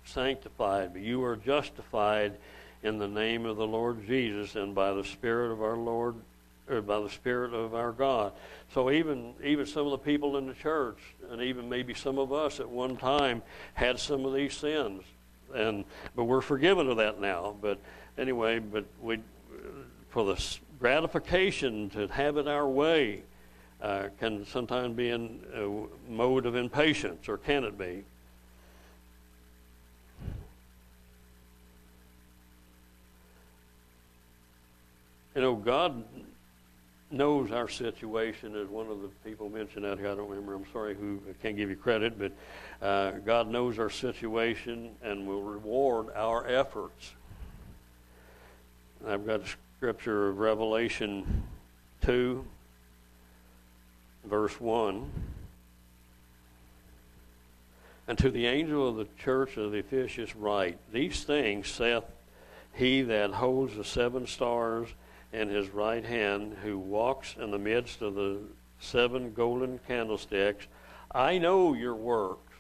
sanctified, 0.05 0.93
but 0.93 1.03
you 1.03 1.23
are 1.23 1.37
justified 1.37 2.33
in 2.83 2.99
the 2.99 3.07
name 3.07 3.47
of 3.47 3.57
the 3.57 3.67
Lord 3.67 4.05
Jesus 4.07 4.57
and 4.57 4.75
by 4.75 4.93
the 4.93 5.05
Spirit 5.05 5.53
of 5.53 5.63
our 5.63 5.77
Lord, 5.77 6.17
or 6.69 6.83
by 6.83 7.01
the 7.01 7.09
Spirit 7.09 7.55
of 7.55 7.77
our 7.77 7.93
God. 7.93 8.33
So 8.75 8.91
even 8.91 9.35
even 9.45 9.67
some 9.67 9.87
of 9.87 9.93
the 9.93 9.99
people 9.99 10.37
in 10.37 10.49
the 10.49 10.55
church, 10.55 10.99
and 11.31 11.41
even 11.41 11.69
maybe 11.69 11.95
some 11.95 12.19
of 12.19 12.33
us 12.33 12.59
at 12.59 12.69
one 12.69 12.97
time 12.97 13.43
had 13.75 14.01
some 14.01 14.25
of 14.25 14.35
these 14.35 14.55
sins, 14.55 15.05
and 15.55 15.85
but 16.15 16.25
we're 16.25 16.41
forgiven 16.41 16.89
of 16.89 16.97
that 16.99 17.21
now. 17.21 17.57
But 17.61 17.79
anyway, 18.19 18.59
but 18.59 18.85
we 19.01 19.19
for 20.11 20.25
the 20.25 20.45
gratification 20.79 21.89
to 21.91 22.09
have 22.09 22.37
it 22.37 22.49
our 22.49 22.69
way 22.69 23.23
uh, 23.81 24.09
can 24.21 24.47
sometimes 24.47 24.97
be 24.97 25.11
in 25.11 25.41
a 25.55 26.11
mode 26.11 26.47
of 26.47 26.55
impatience, 26.55 27.29
or 27.29 27.37
can 27.37 27.65
it 27.65 27.77
be? 27.77 28.05
You 35.35 35.41
know, 35.41 35.55
God 35.55 36.05
knows 37.13 37.53
our 37.53 37.69
situation, 37.69 38.57
as 38.57 38.69
one 38.69 38.89
of 38.89 39.03
the 39.03 39.09
people 39.25 39.49
mentioned 39.49 39.85
out 39.85 39.99
here. 39.99 40.11
I 40.11 40.15
don't 40.15 40.29
remember. 40.29 40.55
I'm 40.55 40.67
sorry 40.73 40.95
who. 40.95 41.21
I 41.29 41.33
can't 41.43 41.57
give 41.57 41.71
you 41.71 41.77
credit, 41.77 42.19
but 42.19 42.33
uh, 42.87 43.13
God 43.25 43.49
knows 43.49 43.79
our 43.79 43.91
situation 43.91 44.91
and 45.03 45.27
will 45.27 45.43
reward 45.43 46.07
our 46.15 46.47
efforts. 46.47 47.13
I've 49.07 49.27
got 49.27 49.41
a 49.41 49.47
scripture 49.79 50.29
of 50.29 50.39
Revelation 50.39 51.43
2, 52.03 52.45
verse 54.25 54.61
1. 54.61 55.11
And 58.09 58.19
to 58.19 58.31
the 58.31 58.47
angel 58.47 58.89
of 58.89 58.97
the 58.97 59.07
church 59.19 59.57
of 59.57 59.73
the 59.73 59.79
Ephesus 59.79 60.35
write, 60.37 60.79
These 60.93 61.25
things 61.25 61.69
saith 61.69 62.05
he 62.75 63.03
that 63.03 63.31
holds 63.33 63.77
the 63.77 63.85
seven 63.85 64.27
stars 64.27 64.89
in 65.33 65.49
his 65.49 65.71
right 65.71 66.05
hand, 66.05 66.57
who 66.63 66.79
walks 66.79 67.37
in 67.41 67.51
the 67.51 67.59
midst 67.59 68.03
of 68.03 68.15
the 68.15 68.39
seven 68.81 69.33
golden 69.33 69.79
candlesticks, 69.87 70.67
I 71.15 71.39
know 71.39 71.75
your 71.75 71.95
works 71.95 72.55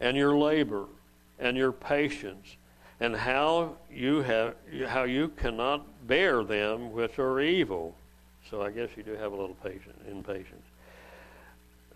and 0.00 0.16
your 0.16 0.36
labor 0.36 0.86
and 1.38 1.56
your 1.56 1.72
patience 1.72 2.56
and 3.00 3.16
how 3.16 3.74
you 3.90 4.22
have 4.22 4.54
how 4.86 5.02
you 5.02 5.28
cannot 5.28 5.84
bear 6.06 6.44
them 6.44 6.92
which 6.92 7.18
are 7.18 7.40
evil. 7.40 7.94
So 8.48 8.62
I 8.62 8.70
guess 8.70 8.90
you 8.96 9.02
do 9.02 9.12
have 9.12 9.32
a 9.32 9.36
little 9.36 9.56
patience, 9.56 9.98
impatience. 10.08 10.66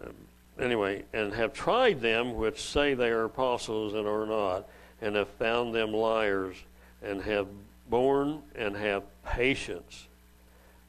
Um, 0.02 0.14
anyway, 0.58 1.04
and 1.12 1.32
have 1.32 1.52
tried 1.52 2.00
them 2.00 2.34
which 2.34 2.62
say 2.62 2.94
they 2.94 3.10
are 3.10 3.24
apostles 3.24 3.94
and 3.94 4.06
are 4.06 4.26
not, 4.26 4.68
and 5.00 5.14
have 5.16 5.28
found 5.28 5.74
them 5.74 5.92
liars, 5.92 6.56
and 7.02 7.22
have 7.22 7.46
borne 7.88 8.42
and 8.54 8.76
have 8.76 9.02
patience, 9.24 10.06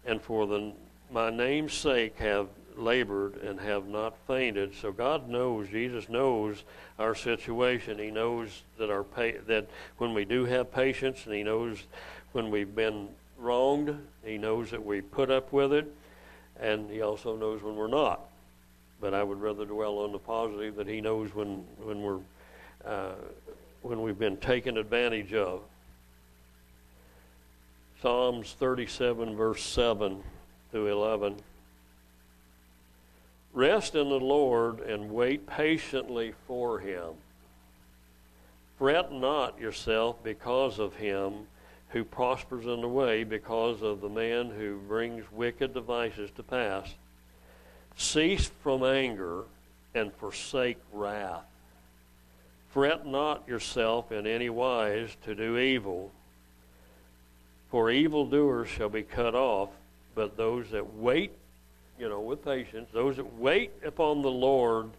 and 0.06 0.22
for 0.22 0.48
the, 0.48 0.74
my 1.12 1.30
name's 1.30 1.74
sake 1.74 2.18
have 2.18 2.48
labored 2.76 3.36
and 3.38 3.60
have 3.60 3.88
not 3.88 4.16
fainted. 4.28 4.74
So 4.76 4.92
God 4.92 5.28
knows, 5.28 5.68
Jesus 5.70 6.10
knows 6.10 6.64
our 7.00 7.16
situation. 7.16 7.98
He 7.98 8.12
knows 8.12 8.64
that 8.78 8.90
our 8.92 9.06
that 9.48 9.68
when 9.98 10.14
we 10.14 10.26
do 10.26 10.46
have 10.46 10.72
patience, 10.72 11.26
and 11.26 11.34
He 11.34 11.44
knows 11.44 11.84
when 12.34 12.52
we've 12.52 12.76
been 12.76 13.10
wronged. 13.38 13.98
He 14.24 14.38
knows 14.38 14.70
that 14.72 14.86
we 14.86 15.02
put 15.02 15.32
up 15.32 15.52
with 15.52 15.74
it, 15.74 15.92
and 16.60 16.90
He 16.90 17.02
also 17.02 17.36
knows 17.36 17.62
when 17.64 17.76
we're 17.76 17.88
not. 17.88 18.22
but 19.00 19.14
I 19.14 19.24
would 19.24 19.40
rather 19.40 19.66
dwell 19.66 20.00
on 20.00 20.12
the 20.12 20.20
positive 20.20 20.76
that 20.76 20.88
He 20.88 21.02
knows 21.02 21.34
when 21.34 21.64
when 21.84 22.02
we're 22.02 22.20
uh, 22.86 23.16
when 23.82 24.02
we've 24.02 24.20
been 24.20 24.38
taken 24.38 24.78
advantage 24.78 25.34
of. 25.34 25.62
Psalms 28.02 28.56
37, 28.60 29.36
verse 29.36 29.64
7 29.64 30.24
through 30.72 30.92
11. 30.92 31.38
Rest 33.54 33.96
in 33.96 34.10
the 34.10 34.20
Lord 34.20 34.80
and 34.82 35.12
wait 35.12 35.48
patiently 35.48 36.34
for 36.48 36.80
Him. 36.80 37.16
Fret 38.78 39.12
not 39.12 39.60
yourself 39.60 40.24
because 40.24 40.78
of 40.78 40.96
him 40.96 41.48
who 41.90 42.04
prospers 42.04 42.66
in 42.66 42.82
the 42.82 42.88
way, 42.88 43.24
because 43.24 43.82
of 43.82 44.02
the 44.02 44.10
man 44.10 44.50
who 44.50 44.78
brings 44.88 45.32
wicked 45.32 45.74
devices 45.74 46.30
to 46.36 46.44
pass. 46.44 46.94
Cease 47.96 48.52
from 48.62 48.84
anger 48.84 49.46
and 49.96 50.14
forsake 50.14 50.78
wrath. 50.94 51.46
Fret 52.72 53.08
not 53.08 53.48
yourself 53.48 54.12
in 54.12 54.28
any 54.28 54.50
wise 54.50 55.16
to 55.24 55.34
do 55.34 55.58
evil, 55.58 56.12
for 57.70 57.92
evildoers 57.92 58.70
shall 58.70 58.90
be 58.90 59.04
cut 59.04 59.36
off, 59.36 59.70
but 60.16 60.38
those 60.38 60.70
that 60.72 60.96
wait, 60.96 61.32
you 62.00 62.08
know, 62.08 62.22
with 62.22 62.44
patience, 62.44 62.90
those 62.94 63.18
that 63.18 63.36
wait 63.38 63.72
upon 63.86 64.22
the 64.22 64.32
Lord, 64.32 64.90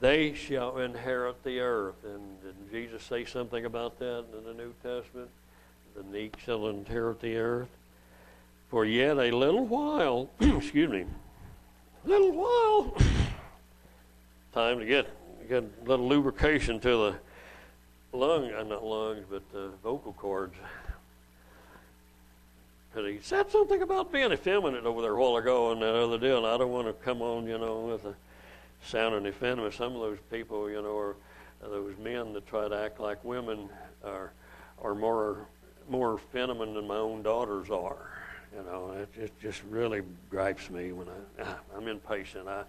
they 0.00 0.34
shall 0.34 0.78
inherit 0.78 1.42
the 1.44 1.60
earth. 1.60 2.02
And 2.04 2.42
didn't 2.42 2.70
Jesus 2.70 3.02
say 3.02 3.24
something 3.24 3.64
about 3.64 3.98
that 3.98 4.24
in 4.36 4.44
the 4.44 4.54
New 4.54 4.72
Testament? 4.82 5.28
The 5.94 6.02
meek 6.04 6.38
shall 6.38 6.68
inherit 6.68 7.20
the 7.20 7.36
earth. 7.36 7.68
For 8.70 8.84
yet 8.84 9.18
a 9.18 9.30
little 9.30 9.66
while, 9.66 10.30
excuse 10.40 10.90
me, 10.90 11.04
little 12.04 12.32
while, 12.32 12.96
time 14.52 14.78
to 14.78 14.86
get 14.86 15.06
get 15.48 15.62
a 15.62 15.88
little 15.88 16.08
lubrication 16.08 16.80
to 16.80 16.88
the 16.88 18.16
lung, 18.16 18.50
uh, 18.52 18.62
not 18.62 18.84
lungs, 18.84 19.24
but 19.30 19.42
the 19.52 19.70
vocal 19.82 20.12
cords. 20.14 20.54
Because 22.94 23.10
he 23.10 23.18
said 23.22 23.50
something 23.50 23.82
about 23.82 24.12
being 24.12 24.30
effeminate 24.30 24.84
over 24.84 25.02
there 25.02 25.14
a 25.14 25.20
while 25.20 25.36
ago 25.36 25.72
on 25.72 25.80
that 25.80 25.96
other 25.96 26.16
deal, 26.16 26.38
and 26.38 26.46
I 26.46 26.56
don't 26.56 26.70
want 26.70 26.86
to 26.86 26.92
come 26.92 27.22
on, 27.22 27.44
you 27.44 27.58
know, 27.58 27.80
with 27.80 28.04
a 28.04 28.14
sounding 28.84 29.26
effeminate. 29.26 29.74
Some 29.74 29.96
of 29.96 30.00
those 30.00 30.18
people, 30.30 30.70
you 30.70 30.80
know, 30.80 30.96
are 30.96 31.16
uh, 31.64 31.68
those 31.70 31.96
men 31.98 32.32
that 32.34 32.46
try 32.46 32.68
to 32.68 32.76
act 32.76 33.00
like 33.00 33.24
women 33.24 33.68
are 34.04 34.30
are 34.80 34.94
more 34.94 35.48
more 35.88 36.18
feminine 36.32 36.74
than 36.74 36.86
my 36.86 36.96
own 36.96 37.22
daughters 37.22 37.68
are. 37.68 38.12
You 38.56 38.62
know, 38.62 38.92
it, 38.92 39.08
it 39.20 39.32
just 39.42 39.62
really 39.68 40.02
gripes 40.30 40.70
me 40.70 40.92
when 40.92 41.08
I 41.08 41.46
I'm 41.76 41.88
impatient. 41.88 42.46
I 42.46 42.62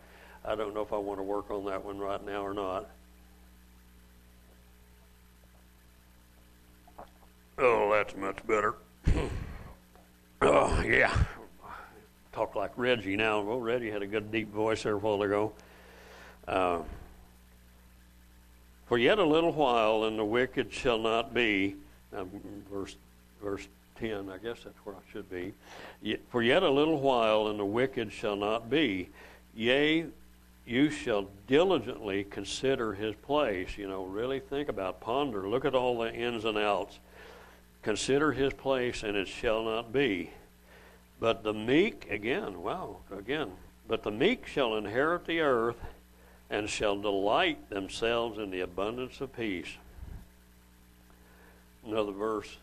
I 0.44 0.56
don't 0.56 0.74
know 0.74 0.82
if 0.82 0.92
I 0.92 0.98
want 0.98 1.20
to 1.20 1.24
work 1.24 1.52
on 1.52 1.66
that 1.66 1.86
one 1.86 2.00
right 2.00 2.26
now 2.26 2.44
or 2.44 2.56
not. 2.56 2.90
Oh, 7.60 7.92
that's 7.92 8.16
much 8.16 8.38
better. 8.48 8.74
oh, 10.46 10.82
yeah. 10.86 11.16
Talk 12.32 12.56
like 12.56 12.72
Reggie 12.76 13.16
now. 13.16 13.42
Well, 13.42 13.60
Reggie 13.60 13.90
had 13.90 14.02
a 14.02 14.08
good 14.08 14.32
deep 14.32 14.52
voice 14.52 14.84
there 14.84 14.94
a 14.94 14.98
while 14.98 15.22
ago. 15.22 15.54
Uh, 16.48 16.80
For 18.88 18.98
yet 18.98 19.18
a 19.20 19.26
little 19.26 19.52
while, 19.52 20.04
and 20.04 20.20
the 20.20 20.26
wicked 20.26 20.72
shall 20.72 21.00
not 21.00 21.34
be. 21.34 21.76
Um, 22.16 22.30
verse, 22.72 22.96
verse 23.42 23.68
10, 24.00 24.30
I 24.30 24.38
guess 24.38 24.60
that's 24.64 24.78
where 24.84 24.96
I 24.96 25.00
should 25.12 25.30
be. 25.30 25.54
For 26.30 26.44
yet 26.44 26.64
a 26.64 26.70
little 26.70 27.00
while, 27.00 27.48
and 27.48 27.60
the 27.60 27.66
wicked 27.66 28.12
shall 28.12 28.36
not 28.36 28.70
be. 28.70 29.10
Yea, 29.56 30.06
you 30.66 30.90
shall 30.90 31.28
diligently 31.48 32.26
consider 32.26 32.94
his 32.94 33.16
place. 33.16 33.78
You 33.78 33.88
know, 33.88 34.04
really 34.04 34.40
think 34.40 34.70
about, 34.70 35.00
ponder, 35.00 35.48
look 35.48 35.66
at 35.66 35.74
all 35.74 36.00
the 36.00 36.14
ins 36.14 36.46
and 36.46 36.58
outs. 36.58 37.00
Consider 37.86 38.32
his 38.32 38.52
place, 38.52 39.04
and 39.04 39.16
it 39.16 39.28
shall 39.28 39.62
not 39.62 39.94
be. 39.94 40.32
But 41.20 41.44
the 41.44 41.54
meek, 41.54 42.08
again, 42.10 42.64
wow, 42.64 42.98
again, 43.16 43.52
but 43.88 44.02
the 44.02 44.10
meek 44.10 44.48
shall 44.48 44.76
inherit 44.76 45.28
the 45.28 45.42
earth 45.42 45.76
and 46.50 46.68
shall 46.68 47.00
delight 47.00 47.70
themselves 47.70 48.40
in 48.40 48.50
the 48.50 48.62
abundance 48.62 49.22
of 49.22 49.36
peace. 49.36 49.68
Another 51.86 52.12
verse. 52.12 52.58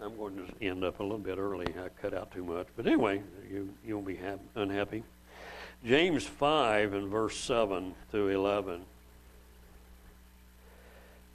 I'm 0.00 0.16
going 0.16 0.38
to 0.38 0.66
end 0.66 0.84
up 0.84 1.00
a 1.00 1.02
little 1.02 1.18
bit 1.18 1.36
early. 1.36 1.66
I 1.66 1.90
cut 2.00 2.14
out 2.14 2.32
too 2.32 2.42
much. 2.42 2.66
But 2.74 2.86
anyway, 2.86 3.20
you, 3.52 3.68
you 3.86 3.96
won't 3.96 4.06
be 4.06 4.16
ha- 4.16 4.38
unhappy. 4.54 5.02
James 5.84 6.24
5 6.24 6.94
and 6.94 7.08
verse 7.10 7.36
7 7.36 7.94
through 8.10 8.28
11. 8.28 8.80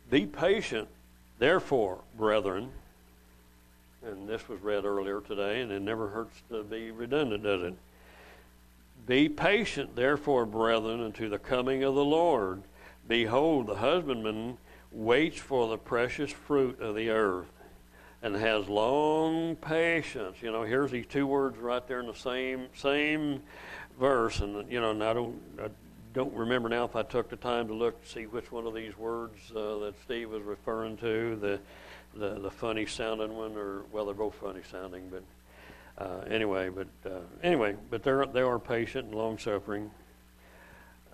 Be 0.10 0.26
patient, 0.26 0.88
therefore, 1.38 2.00
brethren. 2.18 2.72
And 4.08 4.28
this 4.28 4.48
was 4.48 4.62
read 4.62 4.86
earlier 4.86 5.20
today, 5.20 5.62
and 5.62 5.70
it 5.70 5.82
never 5.82 6.08
hurts 6.08 6.42
to 6.50 6.64
be 6.64 6.92
redundant, 6.92 7.44
does 7.44 7.62
it? 7.62 7.74
Be 9.06 9.28
patient, 9.28 9.98
therefore, 9.98 10.46
brethren, 10.46 11.02
unto 11.02 11.28
the 11.28 11.38
coming 11.38 11.84
of 11.84 11.94
the 11.94 12.06
Lord. 12.06 12.64
Behold, 13.06 13.68
the 13.68 13.76
husbandman 13.76 14.58
waits 14.94 15.40
for 15.40 15.68
the 15.68 15.78
precious 15.78 16.32
fruit 16.32 16.80
of 16.80 16.96
the 16.96 17.10
earth 17.10 17.52
and 18.22 18.36
has 18.36 18.70
long 18.70 19.58
patience. 19.58 20.38
You 20.42 20.52
know, 20.52 20.64
here's 20.64 20.92
these 20.92 21.06
two 21.06 21.28
words 21.28 21.58
right 21.58 21.86
there 21.86 22.00
in 22.00 22.08
the 22.08 22.16
same 22.16 22.68
same 22.76 23.42
verse, 24.00 24.40
and 24.40 24.72
you 24.72 24.80
know, 24.80 24.92
and 24.92 25.04
I 25.04 25.14
don't 25.14 25.40
I 25.62 25.70
don't 26.14 26.34
remember 26.34 26.70
now 26.70 26.86
if 26.86 26.96
I 26.96 27.04
took 27.04 27.30
the 27.30 27.36
time 27.36 27.68
to 27.68 27.74
look 27.74 28.02
to 28.04 28.10
see 28.10 28.26
which 28.26 28.52
one 28.52 28.66
of 28.66 28.74
these 28.74 28.98
words 28.98 29.38
uh, 29.52 29.80
that 29.80 29.94
Steve 30.04 30.30
was 30.30 30.42
referring 30.44 30.98
to, 30.98 31.36
the 31.36 31.60
the 32.18 32.40
the 32.40 32.52
funny 32.52 32.86
sounding 32.86 33.36
one, 33.36 33.56
or 33.56 33.84
well, 33.92 34.06
they're 34.06 34.14
both 34.14 34.36
funny 34.36 34.62
sounding, 34.72 35.10
but 35.10 35.24
uh, 35.98 36.22
anyway, 36.30 36.70
but 36.70 36.88
uh, 37.06 37.20
anyway, 37.44 37.76
but 37.90 38.04
they're 38.04 38.26
they 38.26 38.42
are 38.42 38.60
patient 38.60 39.06
and 39.06 39.16
long 39.16 39.38
suffering. 39.38 39.90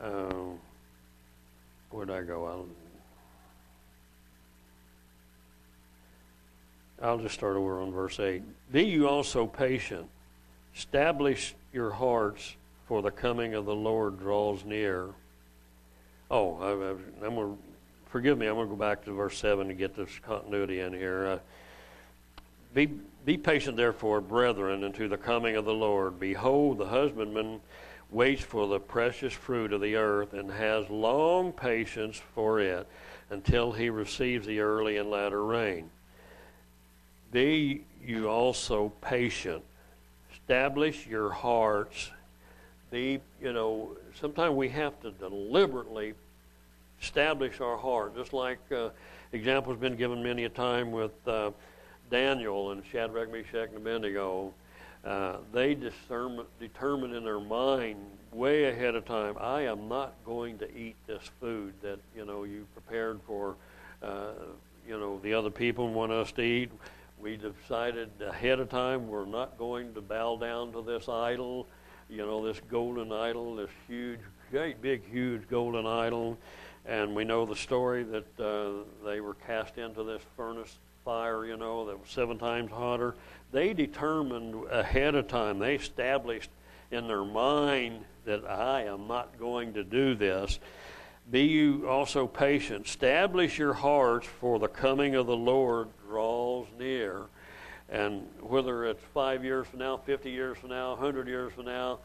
Uh, 0.01 0.33
where'd 1.91 2.09
I 2.09 2.23
go? 2.23 2.45
I'll, 2.45 2.67
I'll 7.01 7.17
just 7.19 7.35
start 7.35 7.55
over 7.55 7.81
on 7.81 7.91
verse 7.91 8.19
8. 8.19 8.41
Be 8.71 8.83
you 8.83 9.07
also 9.07 9.45
patient. 9.45 10.09
Establish 10.75 11.53
your 11.71 11.91
hearts, 11.91 12.55
for 12.87 13.01
the 13.01 13.11
coming 13.11 13.53
of 13.53 13.65
the 13.65 13.75
Lord 13.75 14.19
draws 14.19 14.65
near. 14.65 15.09
Oh, 16.29 16.57
I, 16.61 16.71
am 17.25 17.35
going 17.35 17.57
to, 17.57 17.57
forgive 18.13 18.37
me, 18.37 18.45
I'm 18.45 18.53
going 18.53 18.67
to 18.67 18.75
go 18.75 18.79
back 18.79 19.03
to 19.05 19.11
verse 19.11 19.39
7 19.39 19.67
to 19.69 19.73
get 19.73 19.95
this 19.95 20.19
continuity 20.21 20.81
in 20.81 20.93
here. 20.93 21.25
Uh, 21.25 21.39
be, 22.75 22.85
be 23.25 23.37
patient, 23.37 23.75
therefore, 23.75 24.21
brethren, 24.21 24.83
unto 24.83 25.07
the 25.07 25.17
coming 25.17 25.55
of 25.55 25.65
the 25.65 25.73
Lord. 25.73 26.19
Behold, 26.19 26.77
the 26.77 26.85
husbandman 26.85 27.59
waits 28.11 28.43
for 28.43 28.67
the 28.67 28.79
precious 28.79 29.33
fruit 29.33 29.73
of 29.73 29.81
the 29.81 29.95
earth 29.95 30.33
and 30.33 30.51
has 30.51 30.87
long 30.91 31.51
patience 31.51 32.21
for 32.35 32.59
it 32.59 32.87
until 33.31 33.71
he 33.71 33.89
receives 33.89 34.45
the 34.45 34.59
early 34.59 34.97
and 34.97 35.09
latter 35.09 35.43
rain. 35.43 35.89
Be 37.31 37.83
you 38.05 38.29
also 38.29 38.89
patient. 39.01 39.63
Establish 40.31 41.07
your 41.07 41.31
hearts. 41.31 42.11
Be, 42.91 43.21
you 43.41 43.53
know, 43.53 43.97
sometimes 44.21 44.53
we 44.53 44.69
have 44.69 45.01
to 45.01 45.09
deliberately 45.09 46.13
establish 47.03 47.61
our 47.61 47.77
heart, 47.77 48.15
just 48.15 48.33
like 48.33 48.59
uh, 48.71 48.89
examples 49.33 49.77
been 49.77 49.95
given 49.95 50.23
many 50.23 50.45
a 50.45 50.49
time 50.49 50.91
with. 50.91 51.27
Uh, 51.27 51.51
Daniel 52.13 52.71
and 52.71 52.83
Shadrach, 52.91 53.31
Meshach, 53.31 53.69
and 53.69 53.77
Abednego, 53.77 54.53
uh, 55.03 55.37
they 55.51 55.73
discern, 55.73 56.41
determined 56.59 57.15
in 57.15 57.23
their 57.23 57.39
mind 57.39 57.97
way 58.31 58.65
ahead 58.65 58.93
of 58.93 59.05
time, 59.05 59.35
I 59.39 59.61
am 59.61 59.89
not 59.89 60.13
going 60.25 60.57
to 60.59 60.77
eat 60.77 60.95
this 61.07 61.23
food 61.39 61.73
that 61.81 61.99
you 62.15 62.25
know 62.25 62.43
you 62.43 62.67
prepared 62.73 63.19
for, 63.25 63.55
uh, 64.01 64.31
you 64.87 64.99
know, 64.99 65.19
the 65.23 65.33
other 65.33 65.49
people 65.49 65.91
want 65.91 66.11
us 66.11 66.31
to 66.33 66.41
eat. 66.41 66.71
We 67.19 67.37
decided 67.37 68.09
ahead 68.21 68.59
of 68.59 68.69
time 68.69 69.07
we're 69.07 69.25
not 69.25 69.57
going 69.57 69.93
to 69.95 70.01
bow 70.01 70.37
down 70.37 70.71
to 70.73 70.81
this 70.81 71.09
idol, 71.09 71.67
you 72.09 72.25
know, 72.25 72.45
this 72.45 72.61
golden 72.69 73.11
idol, 73.11 73.55
this 73.55 73.71
huge, 73.87 74.19
great, 74.51 74.81
big, 74.81 75.09
huge 75.09 75.47
golden 75.49 75.85
idol. 75.85 76.37
And 76.85 77.15
we 77.15 77.23
know 77.23 77.45
the 77.45 77.55
story 77.55 78.03
that 78.03 78.39
uh, 78.39 78.83
they 79.05 79.21
were 79.21 79.35
cast 79.35 79.77
into 79.77 80.03
this 80.03 80.21
furnace 80.35 80.77
fire, 81.05 81.45
you 81.45 81.57
know, 81.57 81.85
that 81.85 81.99
was 81.99 82.09
seven 82.09 82.37
times 82.37 82.71
hotter. 82.71 83.15
They 83.51 83.73
determined 83.73 84.65
ahead 84.69 85.15
of 85.15 85.27
time, 85.27 85.59
they 85.59 85.75
established 85.75 86.49
in 86.91 87.07
their 87.07 87.23
mind 87.25 88.05
that 88.25 88.45
I 88.45 88.83
am 88.83 89.07
not 89.07 89.37
going 89.39 89.73
to 89.73 89.83
do 89.83 90.15
this. 90.15 90.59
Be 91.31 91.41
you 91.43 91.87
also 91.87 92.27
patient. 92.27 92.85
Establish 92.85 93.57
your 93.57 93.73
hearts, 93.73 94.27
for 94.39 94.59
the 94.59 94.67
coming 94.67 95.15
of 95.15 95.25
the 95.25 95.35
Lord 95.35 95.87
draws 96.07 96.67
near. 96.77 97.23
And 97.89 98.27
whether 98.41 98.85
it's 98.85 99.03
five 99.13 99.43
years 99.43 99.67
from 99.67 99.79
now, 99.79 99.97
50 99.97 100.29
years 100.29 100.57
from 100.57 100.69
now, 100.69 100.91
100 100.91 101.27
years 101.27 101.53
from 101.53 101.65
now, 101.65 101.99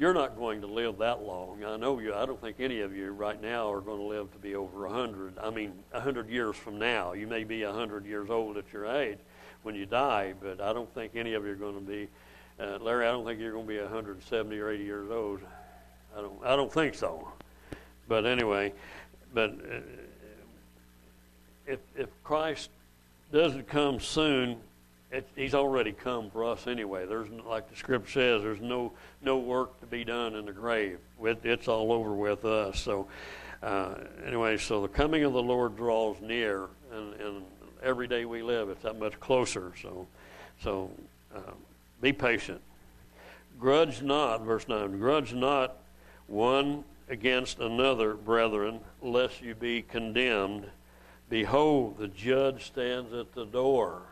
you're 0.00 0.14
not 0.14 0.34
going 0.34 0.62
to 0.62 0.66
live 0.66 0.96
that 0.96 1.22
long. 1.22 1.62
I 1.62 1.76
know 1.76 1.98
you. 1.98 2.14
I 2.14 2.24
don't 2.24 2.40
think 2.40 2.56
any 2.58 2.80
of 2.80 2.96
you 2.96 3.10
right 3.10 3.40
now 3.40 3.70
are 3.70 3.82
going 3.82 3.98
to 3.98 4.06
live 4.06 4.32
to 4.32 4.38
be 4.38 4.54
over 4.54 4.86
a 4.86 4.90
hundred. 4.90 5.34
I 5.38 5.50
mean, 5.50 5.74
a 5.92 6.00
hundred 6.00 6.30
years 6.30 6.56
from 6.56 6.78
now, 6.78 7.12
you 7.12 7.26
may 7.26 7.44
be 7.44 7.64
a 7.64 7.72
hundred 7.72 8.06
years 8.06 8.30
old 8.30 8.56
at 8.56 8.72
your 8.72 8.86
age 8.86 9.18
when 9.62 9.74
you 9.74 9.84
die, 9.84 10.32
but 10.40 10.58
I 10.58 10.72
don't 10.72 10.92
think 10.94 11.16
any 11.16 11.34
of 11.34 11.44
you 11.44 11.52
are 11.52 11.54
going 11.54 11.74
to 11.74 11.80
be. 11.82 12.08
Uh, 12.58 12.78
Larry, 12.80 13.06
I 13.06 13.10
don't 13.10 13.26
think 13.26 13.40
you're 13.40 13.52
going 13.52 13.66
to 13.66 13.72
be 13.72 13.78
170 13.78 14.58
or 14.58 14.70
80 14.70 14.84
years 14.84 15.10
old. 15.10 15.40
I 16.16 16.22
don't. 16.22 16.44
I 16.46 16.56
don't 16.56 16.72
think 16.72 16.94
so. 16.94 17.30
But 18.08 18.24
anyway, 18.24 18.72
but 19.34 19.50
uh, 19.50 19.80
if 21.66 21.80
if 21.94 22.08
Christ 22.24 22.70
doesn't 23.32 23.68
come 23.68 24.00
soon, 24.00 24.60
it, 25.10 25.26
he's 25.36 25.54
already 25.54 25.92
come 25.92 26.30
for 26.30 26.44
us 26.44 26.66
anyway. 26.66 27.06
There's 27.06 27.28
like 27.46 27.68
the 27.70 27.76
scripture 27.76 28.12
says, 28.12 28.42
there's 28.42 28.60
no 28.60 28.92
no 29.22 29.38
work 29.38 29.80
to 29.80 29.86
be 29.86 30.04
done 30.04 30.34
in 30.34 30.46
the 30.46 30.52
grave. 30.52 30.98
It, 31.22 31.40
it's 31.44 31.68
all 31.68 31.92
over 31.92 32.12
with 32.12 32.44
us. 32.44 32.80
So 32.80 33.08
uh, 33.62 33.94
anyway, 34.26 34.56
so 34.56 34.82
the 34.82 34.88
coming 34.88 35.24
of 35.24 35.32
the 35.32 35.42
Lord 35.42 35.76
draws 35.76 36.20
near, 36.20 36.68
and, 36.92 37.14
and 37.20 37.42
every 37.82 38.08
day 38.08 38.24
we 38.24 38.42
live, 38.42 38.68
it's 38.70 38.82
that 38.82 38.98
much 38.98 39.18
closer. 39.20 39.72
So 39.82 40.06
so 40.62 40.90
uh, 41.34 41.52
be 42.00 42.12
patient. 42.12 42.60
Grudge 43.58 44.02
not, 44.02 44.42
verse 44.42 44.68
nine. 44.68 44.98
Grudge 44.98 45.34
not 45.34 45.76
one 46.26 46.84
against 47.08 47.58
another, 47.58 48.14
brethren, 48.14 48.80
lest 49.02 49.42
you 49.42 49.54
be 49.54 49.82
condemned. 49.82 50.66
Behold, 51.28 51.98
the 51.98 52.08
judge 52.08 52.66
stands 52.66 53.12
at 53.12 53.34
the 53.34 53.44
door. 53.44 54.02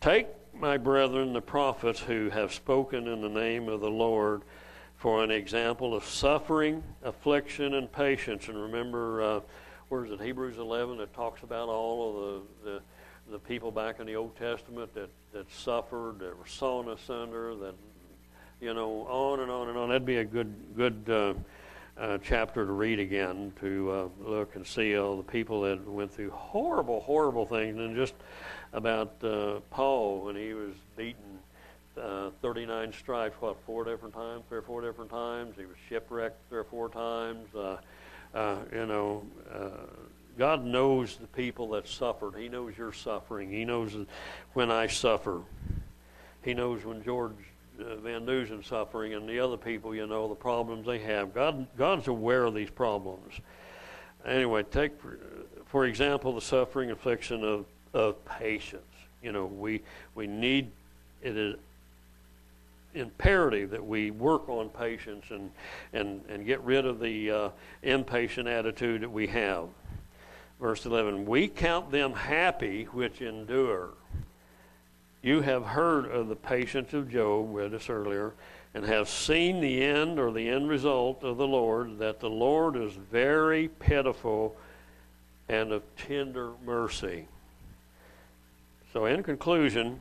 Take, 0.00 0.28
my 0.54 0.76
brethren, 0.76 1.32
the 1.32 1.42
prophets 1.42 2.00
who 2.00 2.30
have 2.30 2.52
spoken 2.54 3.06
in 3.06 3.20
the 3.20 3.28
name 3.28 3.68
of 3.68 3.80
the 3.80 3.90
Lord 3.90 4.42
for 4.96 5.24
an 5.24 5.30
example 5.30 5.94
of 5.94 6.04
suffering, 6.04 6.82
affliction, 7.02 7.74
and 7.74 7.90
patience. 7.90 8.48
And 8.48 8.60
remember, 8.60 9.22
uh, 9.22 9.40
where 9.88 10.04
is 10.04 10.10
it, 10.10 10.20
Hebrews 10.20 10.58
11, 10.58 10.98
that 10.98 11.14
talks 11.14 11.42
about 11.42 11.68
all 11.68 12.18
of 12.36 12.42
the, 12.64 12.70
the, 12.70 12.82
the 13.32 13.38
people 13.38 13.70
back 13.70 13.98
in 13.98 14.06
the 14.06 14.16
Old 14.16 14.36
Testament 14.36 14.92
that, 14.94 15.08
that 15.32 15.50
suffered, 15.50 16.18
that 16.18 16.38
were 16.38 16.46
sawn 16.46 16.88
asunder, 16.88 17.54
that, 17.56 17.74
you 18.60 18.74
know, 18.74 19.06
on 19.08 19.40
and 19.40 19.50
on 19.50 19.68
and 19.70 19.78
on. 19.78 19.88
That'd 19.88 20.04
be 20.04 20.18
a 20.18 20.24
good, 20.24 20.54
good 20.76 21.08
uh, 21.08 21.34
uh, 22.00 22.18
chapter 22.22 22.64
to 22.64 22.72
read 22.72 22.98
again, 22.98 23.52
to 23.60 23.90
uh, 23.90 24.28
look 24.28 24.56
and 24.56 24.66
see 24.66 24.96
all 24.96 25.16
the 25.16 25.22
people 25.22 25.62
that 25.62 25.86
went 25.86 26.12
through 26.12 26.30
horrible, 26.30 27.00
horrible 27.00 27.44
things. 27.44 27.76
And 27.76 27.94
just 27.94 28.14
about 28.72 29.12
uh, 29.22 29.60
Paul 29.70 30.22
when 30.22 30.34
he 30.34 30.54
was 30.54 30.72
beaten 30.96 31.38
uh, 32.00 32.30
39 32.40 32.94
stripes, 32.94 33.36
what, 33.40 33.56
four 33.66 33.84
different 33.84 34.14
times, 34.14 34.42
three 34.48 34.58
or 34.58 34.62
four 34.62 34.80
different 34.80 35.10
times. 35.10 35.56
He 35.58 35.66
was 35.66 35.76
shipwrecked 35.88 36.38
three 36.48 36.60
or 36.60 36.64
four 36.64 36.88
times. 36.88 37.54
Uh, 37.54 37.76
uh, 38.34 38.56
you 38.72 38.86
know, 38.86 39.24
God 40.38 40.64
knows 40.64 41.16
the 41.16 41.26
people 41.26 41.70
that 41.70 41.86
suffered. 41.86 42.34
He 42.38 42.48
knows 42.48 42.78
your 42.78 42.92
suffering. 42.92 43.50
He 43.50 43.66
knows 43.66 43.94
when 44.54 44.70
I 44.70 44.86
suffer. 44.86 45.42
He 46.42 46.54
knows 46.54 46.82
when 46.84 47.02
George 47.02 47.34
uh, 47.80 47.96
Van 47.96 48.24
Duzen's 48.26 48.66
suffering 48.66 49.14
and 49.14 49.28
the 49.28 49.38
other 49.40 49.56
people, 49.56 49.94
you 49.94 50.06
know, 50.06 50.28
the 50.28 50.34
problems 50.34 50.86
they 50.86 50.98
have. 50.98 51.34
God, 51.34 51.66
God's 51.76 52.08
aware 52.08 52.44
of 52.44 52.54
these 52.54 52.70
problems. 52.70 53.40
Anyway, 54.24 54.62
take, 54.64 55.00
for, 55.00 55.18
for 55.66 55.86
example, 55.86 56.34
the 56.34 56.40
suffering, 56.40 56.90
affliction 56.90 57.44
of, 57.44 57.64
of 57.94 58.24
patience. 58.24 58.82
You 59.22 59.32
know, 59.32 59.46
we, 59.46 59.82
we 60.14 60.26
need, 60.26 60.70
it 61.22 61.36
is 61.36 61.56
imperative 62.94 63.70
that 63.70 63.84
we 63.84 64.10
work 64.10 64.48
on 64.48 64.68
patience 64.68 65.26
and, 65.30 65.50
and, 65.92 66.22
and 66.28 66.44
get 66.44 66.60
rid 66.62 66.86
of 66.86 67.00
the 67.00 67.30
uh, 67.30 67.48
impatient 67.82 68.48
attitude 68.48 69.02
that 69.02 69.10
we 69.10 69.26
have. 69.28 69.68
Verse 70.60 70.84
11 70.84 71.24
We 71.24 71.48
count 71.48 71.90
them 71.90 72.12
happy 72.12 72.84
which 72.84 73.22
endure. 73.22 73.90
You 75.22 75.42
have 75.42 75.66
heard 75.66 76.06
of 76.06 76.28
the 76.28 76.36
patience 76.36 76.94
of 76.94 77.10
Job, 77.10 77.48
read 77.50 77.72
this 77.72 77.90
earlier, 77.90 78.32
and 78.72 78.84
have 78.84 79.08
seen 79.08 79.60
the 79.60 79.82
end 79.82 80.18
or 80.18 80.32
the 80.32 80.48
end 80.48 80.68
result 80.68 81.22
of 81.22 81.36
the 81.36 81.46
Lord, 81.46 81.98
that 81.98 82.20
the 82.20 82.30
Lord 82.30 82.76
is 82.76 82.92
very 82.94 83.68
pitiful 83.68 84.56
and 85.48 85.72
of 85.72 85.82
tender 85.96 86.52
mercy. 86.64 87.26
So, 88.92 89.04
in 89.04 89.22
conclusion, 89.22 90.00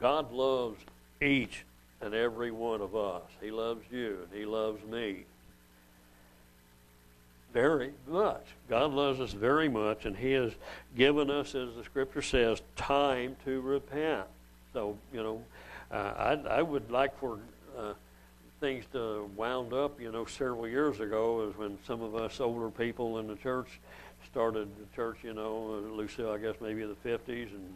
God 0.00 0.32
loves 0.32 0.80
each 1.22 1.64
and 2.00 2.14
every 2.14 2.50
one 2.50 2.80
of 2.80 2.96
us. 2.96 3.22
He 3.40 3.50
loves 3.50 3.84
you 3.90 4.18
and 4.24 4.38
He 4.38 4.46
loves 4.46 4.84
me 4.84 5.24
very 7.56 7.94
much. 8.06 8.44
God 8.68 8.92
loves 8.92 9.18
us 9.18 9.32
very 9.32 9.66
much, 9.66 10.04
and 10.04 10.14
He 10.14 10.32
has 10.32 10.52
given 10.94 11.30
us, 11.30 11.54
as 11.54 11.74
the 11.74 11.84
Scripture 11.84 12.20
says, 12.20 12.60
time 12.76 13.34
to 13.46 13.62
repent. 13.62 14.26
So, 14.74 14.98
you 15.10 15.22
know, 15.22 15.42
uh, 15.90 16.36
I, 16.46 16.58
I 16.58 16.60
would 16.60 16.90
like 16.90 17.18
for 17.18 17.38
uh, 17.78 17.94
things 18.60 18.84
to 18.92 19.30
wound 19.36 19.72
up, 19.72 19.98
you 19.98 20.12
know, 20.12 20.26
several 20.26 20.68
years 20.68 21.00
ago, 21.00 21.48
is 21.48 21.56
when 21.56 21.78
some 21.86 22.02
of 22.02 22.14
us 22.14 22.40
older 22.40 22.68
people 22.68 23.20
in 23.20 23.26
the 23.26 23.36
church 23.36 23.80
started 24.30 24.68
the 24.76 24.94
church, 24.94 25.16
you 25.22 25.32
know, 25.32 25.82
Lucille, 25.94 26.32
I 26.32 26.36
guess 26.36 26.56
maybe 26.60 26.82
in 26.82 26.90
the 26.90 27.08
50s, 27.08 27.54
and 27.54 27.74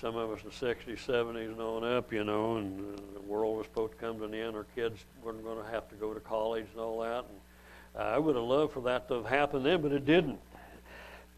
some 0.00 0.16
of 0.16 0.30
us 0.30 0.40
in 0.42 0.48
the 0.48 0.74
60s, 0.74 1.04
70s, 1.06 1.52
and 1.52 1.60
on 1.60 1.84
up, 1.84 2.10
you 2.10 2.24
know, 2.24 2.56
and 2.56 2.80
uh, 2.80 3.02
the 3.12 3.20
world 3.20 3.58
was 3.58 3.66
supposed 3.66 3.92
to 3.92 3.98
come 3.98 4.18
to 4.20 4.24
an 4.24 4.32
end. 4.32 4.56
Our 4.56 4.64
kids 4.74 5.04
weren't 5.22 5.44
going 5.44 5.62
to 5.62 5.70
have 5.70 5.90
to 5.90 5.94
go 5.96 6.14
to 6.14 6.20
college 6.20 6.64
and 6.72 6.80
all 6.80 7.00
that. 7.00 7.18
And, 7.18 7.26
uh, 7.26 7.49
I 7.98 8.18
would 8.18 8.36
have 8.36 8.44
loved 8.44 8.72
for 8.72 8.80
that 8.82 9.08
to 9.08 9.14
have 9.14 9.26
happened 9.26 9.66
then, 9.66 9.82
but 9.82 9.92
it 9.92 10.06
didn't. 10.06 10.38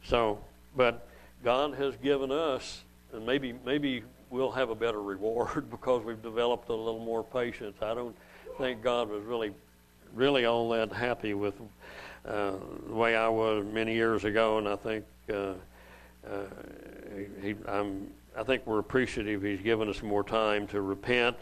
So, 0.04 0.38
but 0.76 1.06
God 1.44 1.74
has 1.74 1.96
given 1.96 2.30
us, 2.30 2.82
and 3.12 3.24
maybe 3.24 3.54
maybe 3.64 4.02
we'll 4.30 4.50
have 4.50 4.70
a 4.70 4.74
better 4.74 5.00
reward 5.02 5.68
because 5.70 6.04
we've 6.04 6.22
developed 6.22 6.68
a 6.68 6.74
little 6.74 7.04
more 7.04 7.22
patience. 7.22 7.76
I 7.82 7.94
don't 7.94 8.16
think 8.58 8.82
God 8.82 9.08
was 9.08 9.22
really, 9.24 9.52
really 10.14 10.44
all 10.44 10.68
that 10.70 10.92
happy 10.92 11.34
with 11.34 11.54
uh, 12.26 12.52
the 12.86 12.94
way 12.94 13.16
I 13.16 13.28
was 13.28 13.64
many 13.64 13.94
years 13.94 14.24
ago, 14.24 14.58
and 14.58 14.68
I 14.68 14.76
think 14.76 15.04
uh, 15.32 15.54
uh, 16.28 16.44
he, 17.40 17.54
I'm, 17.66 18.08
I 18.36 18.42
think 18.42 18.66
we're 18.66 18.78
appreciative 18.78 19.42
He's 19.42 19.60
given 19.60 19.88
us 19.88 20.02
more 20.02 20.24
time 20.24 20.66
to 20.68 20.80
repent 20.80 21.36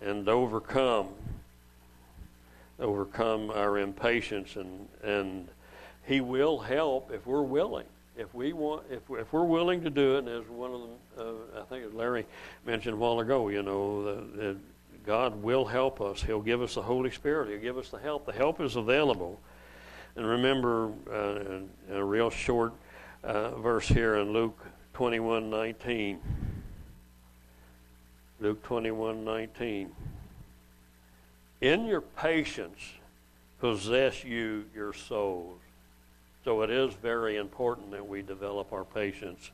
and 0.00 0.28
overcome 0.28 1.08
overcome 2.82 3.50
our 3.50 3.78
impatience 3.78 4.56
and 4.56 4.88
and 5.02 5.48
he 6.04 6.20
will 6.20 6.58
help 6.58 7.12
if 7.12 7.26
we're 7.26 7.42
willing. 7.42 7.86
If 8.16 8.34
we 8.34 8.52
want 8.52 8.84
if, 8.90 9.02
if 9.10 9.32
we're 9.32 9.44
willing 9.44 9.82
to 9.82 9.90
do 9.90 10.16
it 10.16 10.18
and 10.20 10.28
as 10.28 10.48
one 10.48 10.72
of 10.72 10.80
them 10.80 10.90
uh, 11.18 11.60
i 11.60 11.64
think 11.64 11.94
larry 11.94 12.26
mentioned 12.66 12.94
a 12.94 12.96
while 12.96 13.20
ago 13.20 13.48
you 13.48 13.62
know 13.62 14.04
the, 14.36 14.56
god 15.06 15.42
will 15.42 15.64
help 15.64 16.00
us. 16.00 16.22
He'll 16.22 16.40
give 16.40 16.62
us 16.62 16.74
the 16.74 16.82
holy 16.82 17.10
spirit. 17.10 17.48
He'll 17.48 17.60
give 17.60 17.78
us 17.78 17.88
the 17.88 17.98
help. 17.98 18.26
The 18.26 18.32
help 18.32 18.60
is 18.60 18.76
available. 18.76 19.40
And 20.16 20.26
remember 20.26 20.92
uh, 21.10 21.94
a 21.94 22.04
real 22.04 22.30
short 22.30 22.72
uh, 23.24 23.56
verse 23.56 23.88
here 23.88 24.16
in 24.16 24.32
luke 24.32 24.58
21 24.94 25.48
19 25.48 26.18
luke 28.40 28.62
21 28.64 29.24
19 29.24 29.92
in 31.62 31.86
your 31.86 32.00
patience 32.00 32.80
possess 33.60 34.24
you 34.24 34.64
your 34.74 34.92
souls. 34.92 35.60
So 36.44 36.62
it 36.62 36.70
is 36.70 36.92
very 36.94 37.36
important 37.36 37.92
that 37.92 38.06
we 38.06 38.20
develop 38.20 38.72
our 38.72 38.84
patience. 38.84 39.52